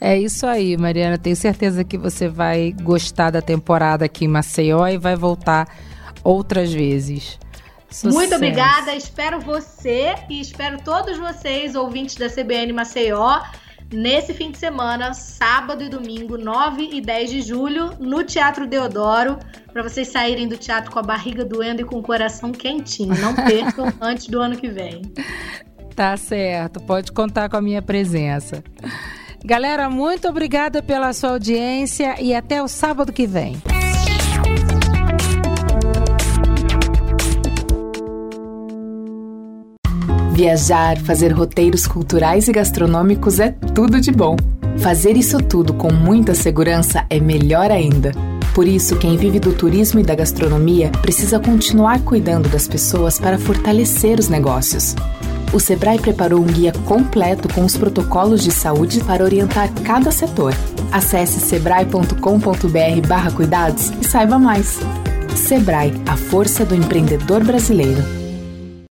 É 0.00 0.18
isso 0.18 0.46
aí, 0.46 0.76
Mariana. 0.76 1.18
Tenho 1.18 1.36
certeza 1.36 1.84
que 1.84 1.98
você 1.98 2.28
vai 2.28 2.72
gostar 2.82 3.30
da 3.30 3.42
temporada 3.42 4.04
aqui 4.04 4.24
em 4.24 4.28
Maceió 4.28 4.86
e 4.86 4.98
vai 4.98 5.16
voltar 5.16 5.68
outras 6.22 6.72
vezes. 6.72 7.38
Sucesso. 7.88 8.12
Muito 8.12 8.34
obrigada, 8.34 8.92
espero 8.92 9.38
você 9.40 10.16
e 10.28 10.40
espero 10.40 10.78
todos 10.82 11.16
vocês, 11.16 11.76
ouvintes 11.76 12.16
da 12.16 12.28
CBN 12.28 12.72
Maceió, 12.72 13.40
nesse 13.92 14.34
fim 14.34 14.50
de 14.50 14.58
semana, 14.58 15.12
sábado 15.14 15.82
e 15.82 15.88
domingo, 15.88 16.36
9 16.36 16.90
e 16.92 17.00
10 17.00 17.30
de 17.30 17.42
julho, 17.42 17.90
no 17.98 18.24
Teatro 18.24 18.66
Deodoro, 18.66 19.38
para 19.72 19.82
vocês 19.82 20.08
saírem 20.08 20.48
do 20.48 20.56
teatro 20.56 20.90
com 20.90 20.98
a 20.98 21.02
barriga 21.02 21.44
doendo 21.44 21.82
e 21.82 21.84
com 21.84 21.98
o 21.98 22.02
coração 22.02 22.52
quentinho. 22.52 23.14
Não 23.20 23.34
percam 23.46 23.92
antes 24.00 24.26
do 24.26 24.40
ano 24.40 24.56
que 24.56 24.68
vem. 24.68 25.02
Tá 25.94 26.16
certo, 26.16 26.80
pode 26.80 27.12
contar 27.12 27.48
com 27.48 27.56
a 27.56 27.62
minha 27.62 27.82
presença. 27.82 28.62
Galera, 29.44 29.90
muito 29.90 30.26
obrigada 30.26 30.82
pela 30.82 31.12
sua 31.12 31.30
audiência 31.30 32.20
e 32.20 32.34
até 32.34 32.62
o 32.62 32.68
sábado 32.68 33.12
que 33.12 33.26
vem. 33.26 33.60
Viajar, 40.34 40.98
fazer 40.98 41.30
roteiros 41.30 41.86
culturais 41.86 42.48
e 42.48 42.52
gastronômicos 42.52 43.38
é 43.38 43.52
tudo 43.72 44.00
de 44.00 44.10
bom. 44.10 44.34
Fazer 44.78 45.16
isso 45.16 45.38
tudo 45.38 45.72
com 45.72 45.92
muita 45.92 46.34
segurança 46.34 47.06
é 47.08 47.20
melhor 47.20 47.70
ainda. 47.70 48.10
Por 48.52 48.66
isso, 48.66 48.96
quem 48.96 49.16
vive 49.16 49.38
do 49.38 49.52
turismo 49.52 50.00
e 50.00 50.02
da 50.02 50.16
gastronomia 50.16 50.90
precisa 51.00 51.38
continuar 51.38 52.00
cuidando 52.00 52.48
das 52.48 52.66
pessoas 52.66 53.16
para 53.16 53.38
fortalecer 53.38 54.18
os 54.18 54.28
negócios. 54.28 54.96
O 55.52 55.60
Sebrae 55.60 56.00
preparou 56.00 56.40
um 56.40 56.46
guia 56.46 56.72
completo 56.84 57.48
com 57.54 57.64
os 57.64 57.76
protocolos 57.76 58.42
de 58.42 58.50
saúde 58.50 59.04
para 59.04 59.22
orientar 59.22 59.72
cada 59.84 60.10
setor. 60.10 60.52
Acesse 60.90 61.38
sebrae.com.br/cuidados 61.38 63.92
e 64.00 64.04
saiba 64.04 64.36
mais. 64.36 64.80
Sebrae, 65.36 65.94
a 66.08 66.16
força 66.16 66.64
do 66.64 66.74
empreendedor 66.74 67.44
brasileiro. 67.44 68.23